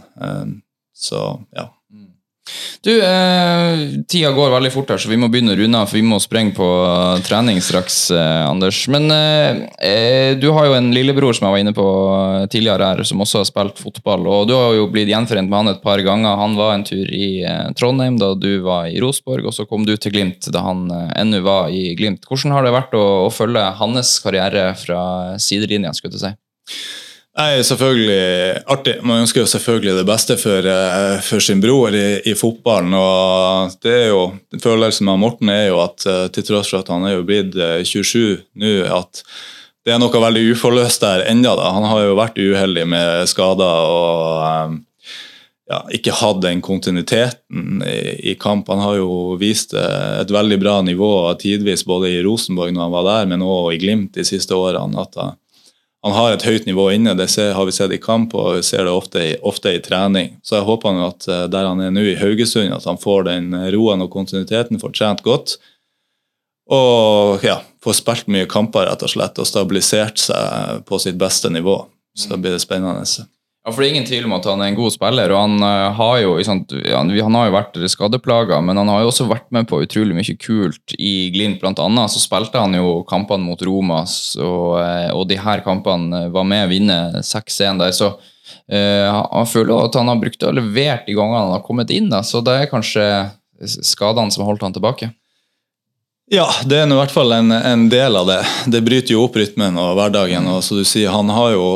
[0.94, 1.18] Så
[1.50, 1.66] ja.
[2.82, 6.00] Du, eh, Tida går veldig fort her, så vi må begynne å runde av, for
[6.00, 7.98] vi må sprenge på uh, trening straks.
[8.10, 8.80] Eh, Anders.
[8.90, 12.88] Men eh, eh, du har jo en lillebror som jeg var inne på eh, tidligere
[12.90, 14.26] her, som også har spilt fotball.
[14.26, 16.40] og Du har jo blitt gjenforent med han et par ganger.
[16.40, 19.86] Han var en tur i eh, Trondheim da du var i Rosborg, og så kom
[19.86, 22.26] du til Glimt da han ennå var i Glimt.
[22.26, 25.02] Hvordan har det vært å, å følge hans karriere fra
[25.40, 25.94] sidelinja?
[25.94, 26.34] skulle du si?
[27.32, 28.98] Nei, selvfølgelig artig.
[29.08, 32.92] Man ønsker jo selvfølgelig det beste for, eh, for sin bror i, i, fotballen.
[32.92, 34.26] og det er jo,
[34.60, 37.56] Følelsen med Morten er jo at eh, til tross for at han er jo blitt
[37.56, 39.24] 27 eh, nå, at
[39.82, 41.56] det er noe veldig uforløst der ennå.
[41.56, 44.76] Han har jo vært uheldig med skader og
[45.72, 48.68] ja, ikke hatt den kontinuiteten i, i, kamp.
[48.68, 53.08] Han har jo vist et veldig bra nivå tidvis både i Rosenborg når han var
[53.08, 55.00] der, men også i Glimt de siste årene.
[55.00, 55.38] at han
[56.02, 57.14] han har et høyt nivå inne.
[57.14, 60.32] Det har vi sett i kamp og vi ser det ofte i, ofte i trening.
[60.42, 63.54] Så jeg håper at eh, der han er nå i Haugesund, at han får den
[63.74, 65.56] roen og kontinuiteten, får trent godt.
[66.72, 71.50] Og ja, får spilt mye kamper rett og slett og stabilisert seg på sitt beste
[71.52, 71.78] nivå.
[72.18, 73.06] Så blir det spennende.
[73.62, 75.30] Ja, for Det er ingen tvil om at han er en god spiller.
[75.30, 79.28] og Han uh, har jo han, har jo vært skadeplaga, men han har jo også
[79.30, 81.60] vært med på utrolig mye kult i Glimt.
[81.62, 86.26] Blant annet så spilte han jo kampene mot Romas, og, uh, og de her kampene
[86.34, 87.94] var med å vinne 6-1 der.
[87.94, 91.94] Så uh, han føler at han har brukt og levert de gangene han har kommet
[91.94, 92.10] inn.
[92.10, 93.06] Da, så det er kanskje
[93.62, 95.12] skadene som har holdt han tilbake.
[96.32, 98.42] Ja, det er i hvert fall en, en, del av det.
[98.72, 100.46] Det bryter jo opp rytmen og hverdagen.
[100.48, 101.66] og så du sier, Han har jo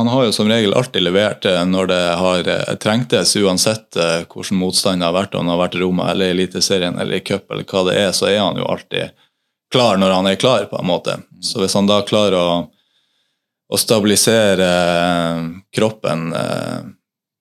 [0.00, 4.22] han har jo som regel alltid levert eh, når det har eh, trengtes, uansett eh,
[4.32, 7.20] hvordan motstanden har vært, om han har vært i Roma eller i Eliteserien eller i
[7.20, 9.12] cup eller hva det er, så er han jo alltid
[9.72, 11.18] klar når han er klar, på en måte.
[11.44, 12.54] Så hvis han da klarer å,
[13.68, 14.70] å stabilisere
[15.76, 16.32] kroppen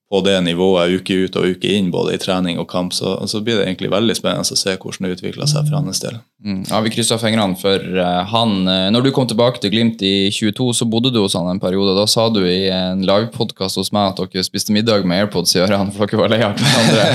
[0.10, 3.44] på det nivået uke ut og uke inn, både i trening og kamp, så, så
[3.46, 6.18] blir det egentlig veldig spennende å se hvordan det utvikler seg for hans del.
[6.42, 6.64] Mm.
[6.66, 8.56] Ja, Vi krysser fingrene for uh, han.
[8.66, 11.62] Eh, når du kom tilbake til Glimt i 22, så bodde du hos han en
[11.62, 11.94] periode.
[11.98, 15.62] Da sa du i en livepodkast hos meg at dere spiste middag med AirPods i
[15.62, 17.06] ørene for dere var lei av hverandre.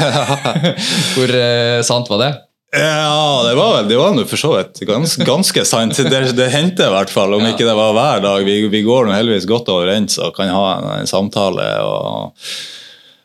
[1.17, 2.31] Hvor uh, sant var det?
[2.75, 5.99] Ja, det var, vel det var for så vidt ganske, ganske sant.
[5.99, 7.51] Det, det hendte i hvert fall, om ja.
[7.55, 8.47] ikke det var hver dag.
[8.47, 11.69] Vi, vi går nå heldigvis godt overens og kan ha en, en samtale.
[11.83, 12.35] og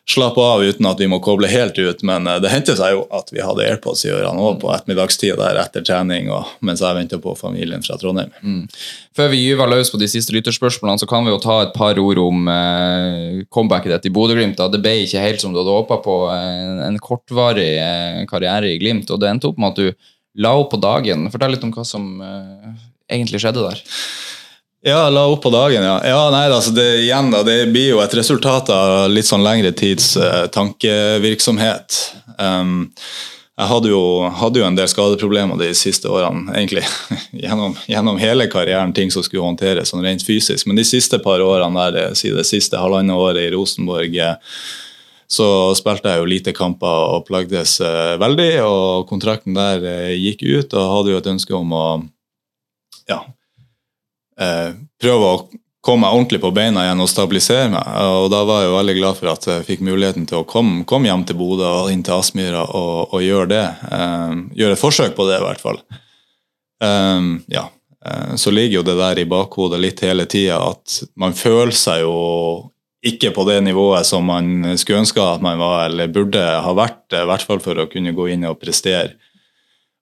[0.10, 2.01] slappe av uten at vi må koble helt ut.
[2.07, 5.38] Men eh, det hendte seg jo at vi hadde AirPods i ørene òg på ettermiddagstid
[5.39, 8.34] der etter trening og mens jeg venta på familien fra Trondheim.
[8.41, 8.64] Mm.
[9.18, 11.99] Før vi gyver løs på de siste lytterspørsmålene, så kan vi jo ta et par
[12.01, 14.60] ord om eh, comebacket ditt i Bodø-Glimt.
[14.60, 16.22] Det ble ikke helt som du hadde håpa på.
[16.34, 20.55] En, en kortvarig eh, karriere i Glimt, og det endte opp med at du la
[20.57, 21.28] opp på dagen.
[21.34, 22.74] Fortell litt om hva som eh,
[23.12, 23.84] egentlig skjedde der.
[24.82, 25.98] Ja, la opp på dagen, ja.
[26.08, 29.74] ja nei, altså det, igjen da, det blir jo et resultat av litt sånn lengre
[29.76, 31.98] tids uh, tankevirksomhet.
[32.40, 32.88] Um,
[33.60, 34.04] jeg hadde jo,
[34.40, 36.86] hadde jo, en del skadeproblemer de siste årene, egentlig.
[37.44, 40.64] gjennom, gjennom, hele karrieren, ting som skulle håndteres sånn rent fysisk.
[40.70, 44.62] Men de siste par årene, der, det, det siste halvannet året i Rosenborg, eh,
[45.30, 48.48] så spilte jeg jo lite kamper og plagdes eh, veldig.
[48.64, 51.86] Og kontrakten der eh, gikk ut, og hadde jo et ønske om å
[53.12, 53.20] ja,
[54.42, 55.42] eh, prøve å
[55.82, 57.88] komme meg ordentlig på beina igjen og stabilisere meg.
[58.20, 60.84] Og da var jeg jo veldig glad for at jeg fikk muligheten til å komme,
[60.90, 63.66] kom hjem til Bodø og inn til Aspmyra og, og gjøre det.
[63.90, 65.80] Eh, gjøre et forsøk på det, i hvert fall.
[66.84, 67.70] Eh, ja.
[68.06, 72.04] Eh, så ligger jo det der i bakhodet litt hele tida at man føler seg
[72.06, 72.20] jo
[73.00, 77.06] ikke på det nivået som man skulle ønske at man var, eller burde ha vært,
[77.16, 79.16] i hvert fall for å kunne gå inn og prestere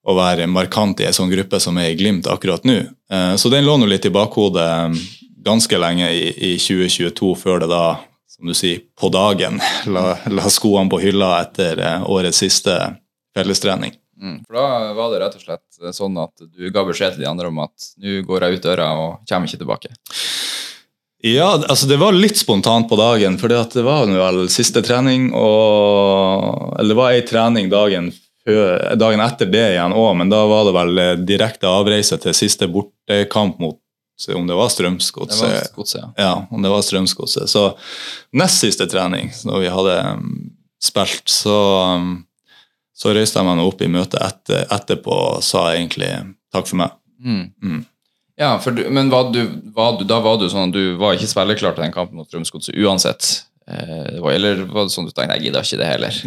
[0.08, 2.78] og være markant i en sånn gruppe som er i Glimt akkurat nå.
[3.12, 5.02] Eh, Så den lå nå litt i bakhodet eh,
[5.48, 7.84] ganske lenge i, i 2022, før det da,
[8.32, 9.60] som du sier, på dagen
[9.96, 12.78] la, la skoene på hylla etter eh, årets siste
[13.38, 13.96] fellestrening.
[14.18, 14.40] Mm.
[14.48, 17.52] For da var det rett og slett sånn at du ga beskjed til de andre
[17.52, 19.92] om at nå går jeg ut døra og kommer ikke tilbake.
[21.26, 26.78] Ja, altså det var litt spontant på dagen, for det var vel siste trening, og
[26.78, 30.68] Eller det var ei trening dagen, før, dagen etter det igjen òg, men da var
[30.68, 33.80] det vel eh, direkte avreise til siste bortekamp mot
[34.34, 35.70] om det var Strømsgodset.
[35.94, 36.14] ja.
[36.18, 37.50] Ja, om det var Strømsgodset.
[37.50, 37.78] Så
[38.34, 40.32] nest siste trening, når vi hadde um,
[40.82, 41.58] spilt, så,
[41.94, 42.24] um,
[42.98, 46.10] så røyste jeg meg opp i møtet etter, etterpå og sa egentlig
[46.54, 46.98] takk for meg.
[47.22, 47.44] Mm.
[47.62, 47.84] Mm.
[48.42, 49.44] Ja, for du, men var du,
[49.76, 52.30] var du, da var du sånn at du var ikke spilleklar til den kampen mot
[52.30, 53.30] Strømsgodset uansett?
[53.68, 56.20] Eh, det var, eller var det sånn du tenkte jeg gidder ikke det heller?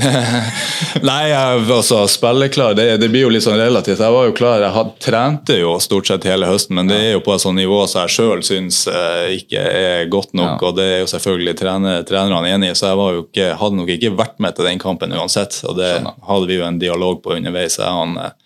[1.09, 4.03] Nei, altså spilleklar, det, det blir jo litt sånn relativt.
[4.03, 7.13] Jeg var jo klar, jeg had, trente jo stort sett hele høsten, men det er
[7.15, 10.69] jo på et sånt nivå som jeg sjøl syns eh, ikke er godt nok, Ja.
[10.69, 14.13] og det er jo selvfølgelig trener, trenerne enig i, så jeg ikke, hadde nok ikke
[14.21, 15.63] vært med til den kampen uansett.
[15.65, 16.15] Og det Skjønne.
[16.29, 18.37] hadde vi jo en dialog på underveis, jeg han, eh,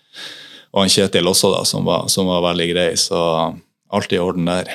[0.71, 2.89] og han Kjetil også, da, som var, som var veldig grei.
[2.99, 3.19] Så
[3.95, 4.69] alt i orden der.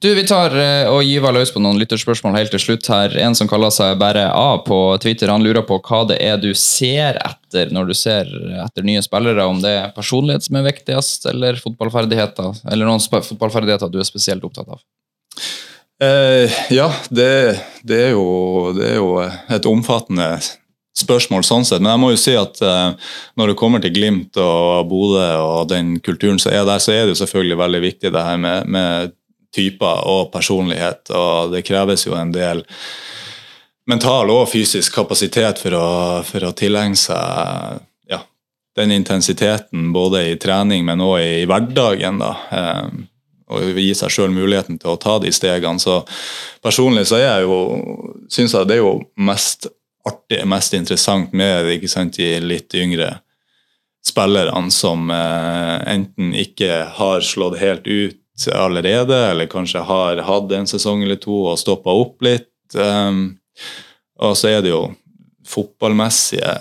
[0.00, 2.88] Du, Vi tar eh, og gyver løs på noen lytterspørsmål helt til slutt.
[2.88, 3.16] her.
[3.20, 6.50] En som kaller seg bare A på Twitter, han lurer på hva det er du
[6.56, 8.30] ser etter når du ser
[8.64, 9.44] etter nye spillere.
[9.48, 12.62] Om det er personlighet som er viktigst, eller fotballferdigheter.
[12.70, 14.84] Eller noen fotballferdigheter du er spesielt opptatt av.
[15.98, 20.28] Eh, ja, det, det, er jo, det er jo et omfattende
[20.98, 21.82] spørsmål sånn sett.
[21.82, 25.68] Men jeg må jo si at eh, når det kommer til Glimt og Bodø og
[25.72, 28.70] den kulturen som er der, så er det jo selvfølgelig veldig viktig det her med,
[28.74, 29.14] med
[29.54, 31.08] typer og personlighet.
[31.14, 32.64] Og det kreves jo en del
[33.88, 35.90] mental og fysisk kapasitet for å,
[36.28, 37.78] for å tilegne seg
[38.12, 38.20] ja,
[38.76, 42.20] den intensiteten både i trening, men òg i hverdagen.
[42.20, 42.34] da.
[42.52, 43.06] Eh,
[43.48, 45.80] og gi seg sjøl muligheten til å ta de stegene.
[45.80, 46.02] Så
[46.64, 47.58] personlig så er jeg jo
[48.28, 49.70] syns jeg det er jo mest
[50.08, 53.18] artig, mest interessant med ikke sant, de litt yngre
[54.08, 60.66] spillerne som eh, enten ikke har slått helt ut allerede, eller kanskje har hatt en
[60.70, 62.52] sesong eller to og stoppa opp litt.
[62.74, 63.38] Um,
[64.22, 64.94] og så er det jo
[65.48, 66.52] fotballmessige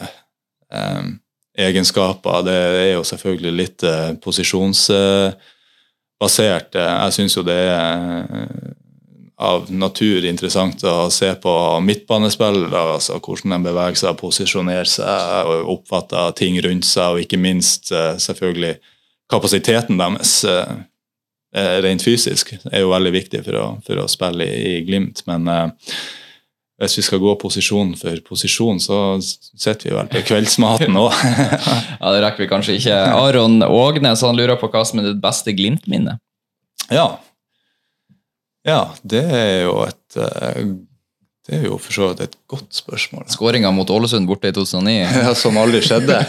[0.74, 1.20] um,
[1.58, 2.42] egenskaper.
[2.48, 6.76] Det er jo selvfølgelig litt uh, posisjonsbasert.
[6.80, 8.67] Jeg syns jo det er eh,
[9.38, 11.54] av natur interessant å se på
[11.86, 17.38] midtbanespillere, altså hvordan de beveger seg, posisjonerer seg og oppfatter ting rundt seg, og ikke
[17.42, 18.76] minst eh, selvfølgelig
[19.30, 20.78] kapasiteten deres eh,
[21.56, 25.22] eh, rent fysisk er jo veldig viktig for å, for å spille i, i Glimt.
[25.30, 25.94] Men eh,
[26.82, 31.14] hvis vi skal gå posisjon for posisjon, så sitter vi vel på kveldsmaten òg.
[32.02, 32.98] Ja, Det rekker vi kanskje ikke.
[33.18, 36.18] Aron Ågnes han lurer på hva som er ditt beste Glimt-minne.
[36.90, 37.10] ja.
[38.68, 40.64] Ja, det er jo et eh,
[41.48, 43.28] Det er jo for så vidt et godt spørsmål.
[43.36, 44.98] Skåringa mot Ålesund borte i 2009.
[45.24, 46.20] Ja, som aldri skjedde.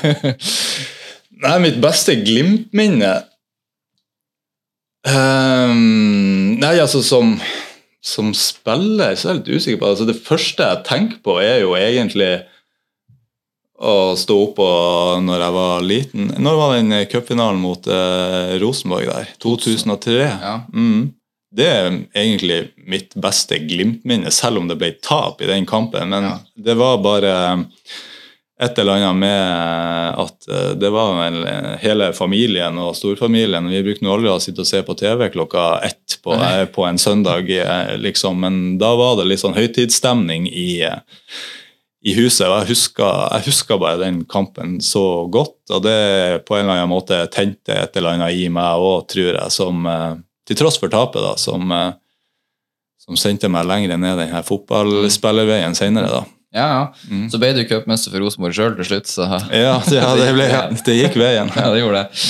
[1.44, 3.12] Nei, mitt beste Glimt-minne
[5.06, 7.36] um, Nei, altså som,
[8.02, 11.60] som spiller så er jeg litt usikker på altså, Det første jeg tenker på, er
[11.62, 12.32] jo egentlig
[13.78, 19.06] å stå opp og, når jeg var liten Når var den cupfinalen mot uh, Rosenborg
[19.06, 19.30] der?
[19.38, 20.18] 2003?
[20.26, 20.56] Ja.
[20.74, 21.12] Mm.
[21.54, 26.10] Det er egentlig mitt beste Glimt-minne, selv om det ble tap i den kampen.
[26.12, 26.38] Men Ja.
[26.56, 27.64] det var bare
[28.60, 33.68] et eller annet med at eh, det var vel eh, hele familien og storfamilien.
[33.70, 36.84] Vi brukte nå aldri å sitte og se på TV klokka ett på, eh, på
[36.84, 37.46] en søndag,
[38.02, 38.40] liksom.
[38.42, 40.82] Men da var det litt sånn høytidsstemning i,
[42.04, 42.48] i huset.
[42.48, 45.56] og jeg husker, jeg husker bare den kampen så godt.
[45.70, 49.32] Og det på en eller annen måte tente et eller annet i meg òg, tror
[49.38, 49.86] jeg, som
[50.48, 51.92] til tross for tapet, da, som, eh,
[53.04, 56.08] som sendte meg lenger ned denne fotballspillerveien senere.
[56.08, 56.24] da.
[56.54, 56.84] Ja, ja.
[57.10, 57.26] Mm.
[57.28, 59.10] Så ble du cupmester for Rosenborg sjøl til slutt.
[59.10, 59.26] Så.
[59.52, 60.46] Ja, det, ja, det, ble,
[60.86, 61.52] det gikk veien.
[61.52, 62.22] Ja, det gjorde det.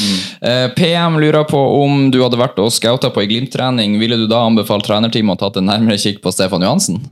[0.43, 3.95] Eh, PM lurer på om du hadde vært og scouta på ei Glimt-trening.
[4.03, 6.99] Ville du da anbefalt trenerteamet å tatt en nærmere kikk på Stefan Johansen?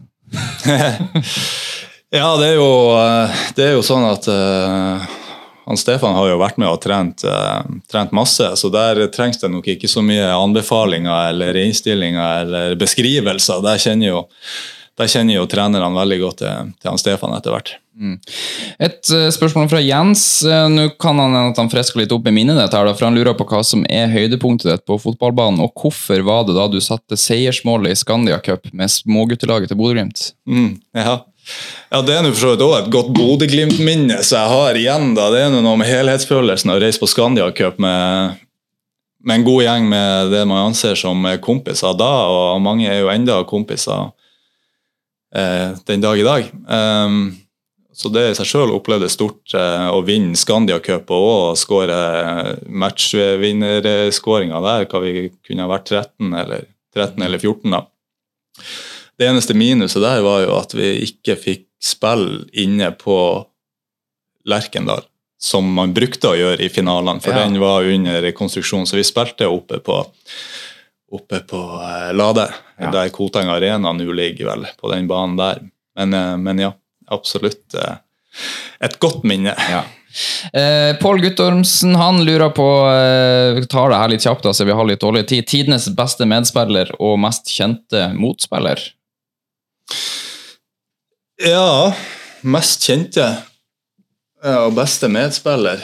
[2.14, 5.06] Ja, det er jo, eh, det er jo sånn at eh,
[5.66, 9.50] han Stefan har jo vært med og trent, eh, trent masse, så der trengs det
[9.50, 13.64] nok ikke så mye anbefalinger eller innstillinger eller beskrivelser.
[13.66, 14.22] Der kjenner jo,
[14.96, 17.74] der kjenner jo trenerne veldig godt til, til han Stefan etter hvert.
[18.78, 20.22] Et eh, spørsmål fra Jens.
[20.44, 23.08] Eh, Nå kan han at han frisker litt opp i minnet ditt, her, da, for
[23.08, 26.68] han lurer på hva som er høydepunktet ditt på fotballbanen, og hvorfor var det da
[26.70, 30.28] du satte seiersmålet i Scandia Cup med småguttelaget til Bodø-Glimt?
[30.46, 31.22] Mm, ja.
[31.90, 35.14] Ja, det er nå for så vidt også et godt Bodø-Glimt-minne så jeg har igjen.
[35.18, 35.28] da.
[35.32, 38.42] Det er noe med helhetsfølelsen å reise på Scandia Cup med,
[39.22, 43.12] med en god gjeng med det man anser som kompiser da, og mange er jo
[43.14, 44.10] enda kompiser
[45.36, 46.50] eh, den dag i dag.
[46.66, 47.20] Um,
[47.96, 51.96] så det i seg sjøl opplevdes stort eh, å vinne Scandia Cup og skåre
[52.68, 57.86] matchvinnerskåringa der, hva vi kunne vært 13 eller, 13 eller 14 da.
[59.18, 63.16] Det eneste minuset der var jo at vi ikke fikk spille inne på
[64.46, 65.02] Lerkendal,
[65.40, 67.44] som man brukte å gjøre i finalene, for Ja.
[67.44, 70.06] den var under rekonstruksjon, Så vi spilte oppe på,
[71.12, 72.48] oppe på eh, Lade,
[72.80, 72.90] Ja.
[72.90, 75.60] der Koteng Arena nå ligger, vel, på den banen der.
[75.96, 76.72] Men, eh, men ja,
[77.10, 77.96] absolutt eh,
[78.80, 79.54] et godt minne.
[79.70, 79.84] Ja.
[80.54, 84.64] Eh, Pål Guttormsen han lurer på eh, Vi tar det her litt kjapt, da, så
[84.64, 85.44] vi har litt dårlig tid.
[85.46, 88.80] Tidenes beste medspiller og mest kjente motspiller?
[91.42, 91.92] Ja,
[92.46, 93.26] mest kjente
[94.46, 95.80] og beste medspiller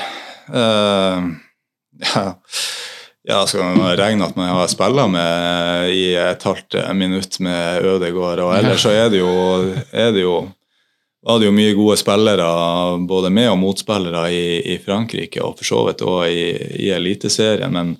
[0.52, 1.24] uh,
[2.14, 2.24] ja.
[3.28, 8.42] ja, skal man regne at man har spilla med i et halvt minutt med Ødegård,
[8.44, 9.32] og ellers så er det jo,
[9.92, 10.36] er det jo
[11.22, 12.46] var det jo mye gode spillere,
[13.06, 16.48] både med- og motspillere i, i Frankrike, og for så vidt òg i,
[16.82, 17.70] i Eliteserien.
[17.72, 17.92] Men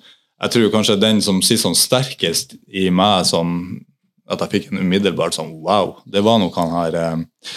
[0.43, 3.79] jeg tror kanskje den som sitter sånn sterkest i meg, som
[4.33, 7.53] at jeg fikk en umiddelbart sånn wow, det var nok han her eh,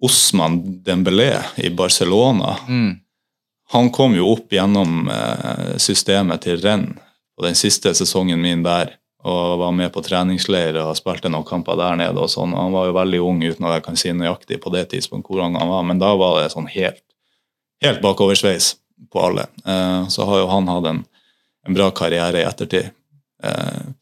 [0.00, 2.56] Osman Dembélé i Barcelona.
[2.68, 2.98] Mm.
[3.72, 6.88] Han kom jo opp gjennom eh, systemet til Renn
[7.36, 8.96] på den siste sesongen min der.
[9.20, 12.16] Og var med på treningsleir og spilte noen kamper der nede.
[12.16, 12.54] og sånn.
[12.56, 15.44] Han var jo veldig ung uten at jeg kan si nøyaktig på det tidspunktet hvor
[15.44, 17.04] han var, men da var det sånn helt,
[17.84, 18.78] helt bakoversveis
[19.12, 19.44] på alle.
[19.64, 21.02] Eh, så har jo han hatt en,
[21.68, 22.94] en bra karriere i ettertid.
[23.44, 23.92] Eh,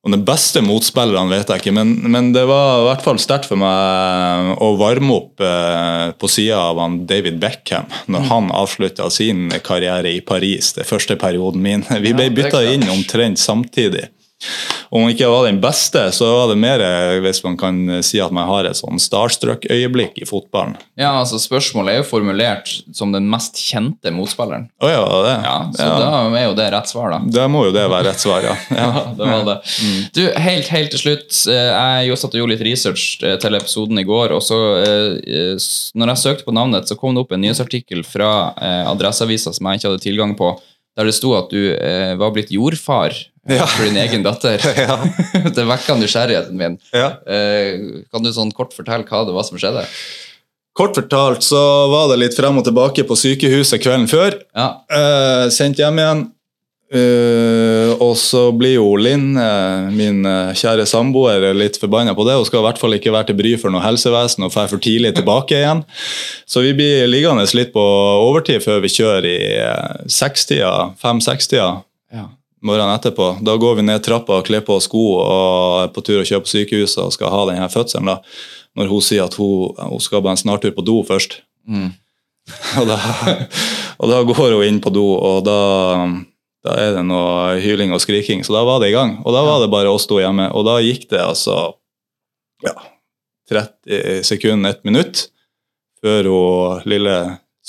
[0.00, 3.50] og Den beste motspilleren vet jeg ikke, men, men det var i hvert fall sterkt
[3.50, 9.10] for meg å varme opp eh, på sida av han David Beckham når han avslutta
[9.12, 11.84] sin karriere i Paris, det første perioden min.
[11.84, 14.08] Vi ble bytta inn omtrent samtidig.
[14.90, 18.18] Om man ikke var den beste, så var det mer eh, hvis man kan si
[18.22, 20.74] at man har et sånn starstruck-øyeblikk i fotballen.
[20.98, 24.68] Ja, altså Spørsmålet er jo formulert som den mest kjente motspilleren.
[24.82, 25.34] Oh, ja, det.
[25.46, 25.98] Ja, Så ja.
[26.00, 27.20] da er jo det rett svar, da.
[27.38, 28.56] Da må jo det være rett svar, ja.
[28.80, 28.88] ja.
[28.90, 29.56] Ja, det var det.
[30.16, 31.30] Du, helt, helt til slutt.
[31.52, 31.70] eh,
[32.08, 34.34] Jeg satt og gjorde litt research eh, til episoden i går.
[34.36, 38.02] og så eh, eh, Når jeg søkte på navnet, så kom det opp en nyhetsartikkel
[38.08, 40.54] fra eh, Adresseavisa som jeg ikke hadde tilgang på,
[40.98, 43.66] der det sto at du eh, var blitt jordfar eh, Ja.
[43.66, 44.58] for din egen datter.
[44.80, 44.96] Ja.
[45.56, 46.78] det vekka nysgjerrigheten min.
[46.94, 47.12] ja.
[47.26, 49.84] Eh, kan du sånn kort fortelle hva det var som skjedde?
[50.78, 51.60] Kort fortalt så
[51.90, 54.38] var det litt frem og tilbake på sykehuset kvelden før.
[54.56, 56.28] Ja, Eh, sendt hjem igjen.
[56.90, 62.34] Eh, og så blir jo Linn, eh, min eh, kjære samboer, litt forbanna på det.
[62.34, 64.82] Hun skal i hvert fall ikke være til bry for noe helsevesen og drar for
[64.82, 65.84] tidlig tilbake igjen.
[66.50, 67.84] Så vi blir liggende litt på
[68.24, 70.72] overtid før vi kjører i eh, sekstida,
[71.02, 71.70] fem-sekstida ja.
[72.66, 73.26] Morgenen etterpå.
[73.46, 76.44] Da går vi ned trappa og kler på sko og er på tur å kjøre
[76.44, 78.10] på sykehuset og skal ha denne fødselen.
[78.10, 78.18] da.
[78.78, 81.40] Når hun sier at hun, hun skal på en snartur på do først.
[81.68, 81.90] Mm.
[82.80, 82.96] Og da,
[84.00, 85.56] og da går hun inn på do, og da,
[86.66, 88.40] da er det noe hyling og skriking.
[88.42, 89.12] Så da var det i gang.
[89.22, 90.48] Og da var det bare oss to hjemme.
[90.56, 91.58] Og da gikk det altså
[92.64, 92.72] ja,
[93.52, 95.28] 30 sekunder, et minutt,
[96.02, 97.14] før hun, lille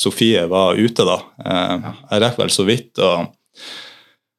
[0.02, 1.20] Sofie var ute, da.
[1.46, 3.12] Eh, Jeg rekker vel så vidt å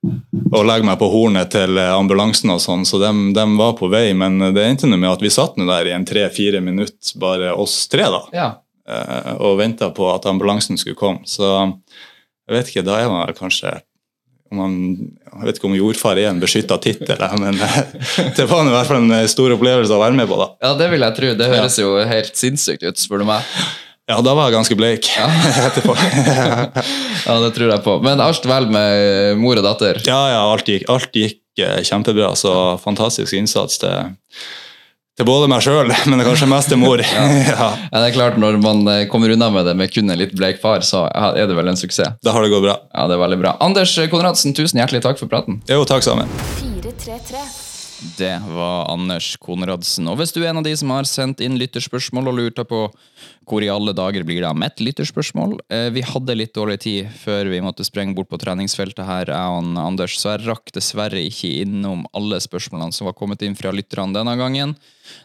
[0.03, 4.09] og legge meg på hornet til ambulansen og sånn, så de, var på vei.
[4.19, 8.09] Men det endte med at vi satt der i en tre-fire minutter, bare oss tre,
[8.11, 8.49] da ja.
[8.89, 11.23] eh, og venta på at ambulansen skulle komme.
[11.29, 13.79] Så jeg vet ikke, da er man kanskje
[14.53, 14.75] om man,
[15.33, 17.79] Jeg vet ikke om jordfar er en beskytta tittel, men eh,
[18.37, 20.37] det var i hvert fall en stor opplevelse å være med på.
[20.43, 20.51] da.
[20.67, 21.31] ja, det vil jeg tro.
[21.39, 23.55] Det høres jo helt sinnssykt ut, spør du meg.
[24.11, 25.07] Ja, da var jeg ganske bleik
[25.69, 25.95] etterpå.
[27.27, 27.93] Ja, det tror jeg på.
[28.03, 30.01] Men alt vel med mor og datter?
[30.09, 32.53] Ja, ja, alt gikk, alt gikk eh, kjempebra, så
[32.83, 34.11] fantastisk innsats til,
[35.15, 36.99] til både meg sjøl, men kanskje mest til mor.
[36.99, 37.29] ja.
[37.47, 40.35] Ja, det er klart Når man eh, kommer unna med det med kun en litt
[40.35, 42.19] bleik far, så er det vel en suksess.
[42.27, 42.81] Da har det gått bra.
[42.91, 43.55] Ja, det er veldig bra.
[43.63, 45.63] Anders Konradsen, tusen hjertelig takk for praten.
[45.71, 46.27] Jo, takk sammen.
[46.59, 47.62] 433.
[48.03, 50.09] Det var Anders Konradsen.
[50.11, 52.81] Og hvis du er en av de som har sendt inn lytterspørsmål og lurte på
[53.47, 57.13] hvor i alle dager blir det av mitt lytterspørsmål eh, Vi hadde litt dårlig tid
[57.23, 61.23] før vi måtte sprenge bort på treningsfeltet her, jeg og Anders, så jeg rakk dessverre
[61.23, 64.75] ikke innom alle spørsmålene som var kommet inn fra lytterne denne gangen.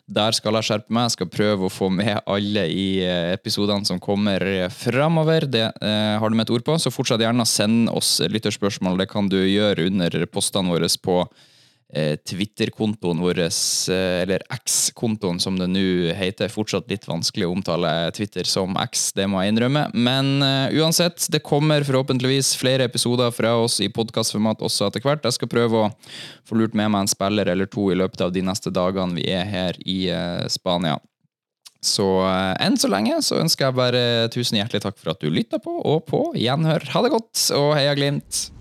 [0.05, 1.07] Der skal jeg skjerpe meg.
[1.07, 5.49] Jeg skal prøve å få med alle i eh, episodene som kommer framover.
[5.49, 9.01] Det eh, har du med et ord på, så fortsett gjerne å sende oss lytterspørsmål.
[9.01, 11.46] Det kan du gjøre under postene våre på Eh,
[12.29, 16.51] Twitter-kontoen vår, eh, eller X-kontoen som det nå heter.
[16.51, 19.85] Fortsatt litt vanskelig å omtale Twitter som X, det må jeg innrømme.
[19.95, 25.23] Men uh, uansett, det kommer forhåpentligvis flere episoder fra oss i podkastformat også etter hvert.
[25.23, 25.91] Jeg skal prøve å
[26.47, 29.29] få lurt med meg en spiller eller to i løpet av de neste dagene vi
[29.31, 30.99] er her i uh, Spania.
[31.79, 34.03] Så uh, enn så lenge så ønsker jeg bare
[34.33, 36.83] tusen hjertelig takk for at du lytta på, og på gjenhør.
[36.91, 38.56] Ha det godt, og heia Glimt!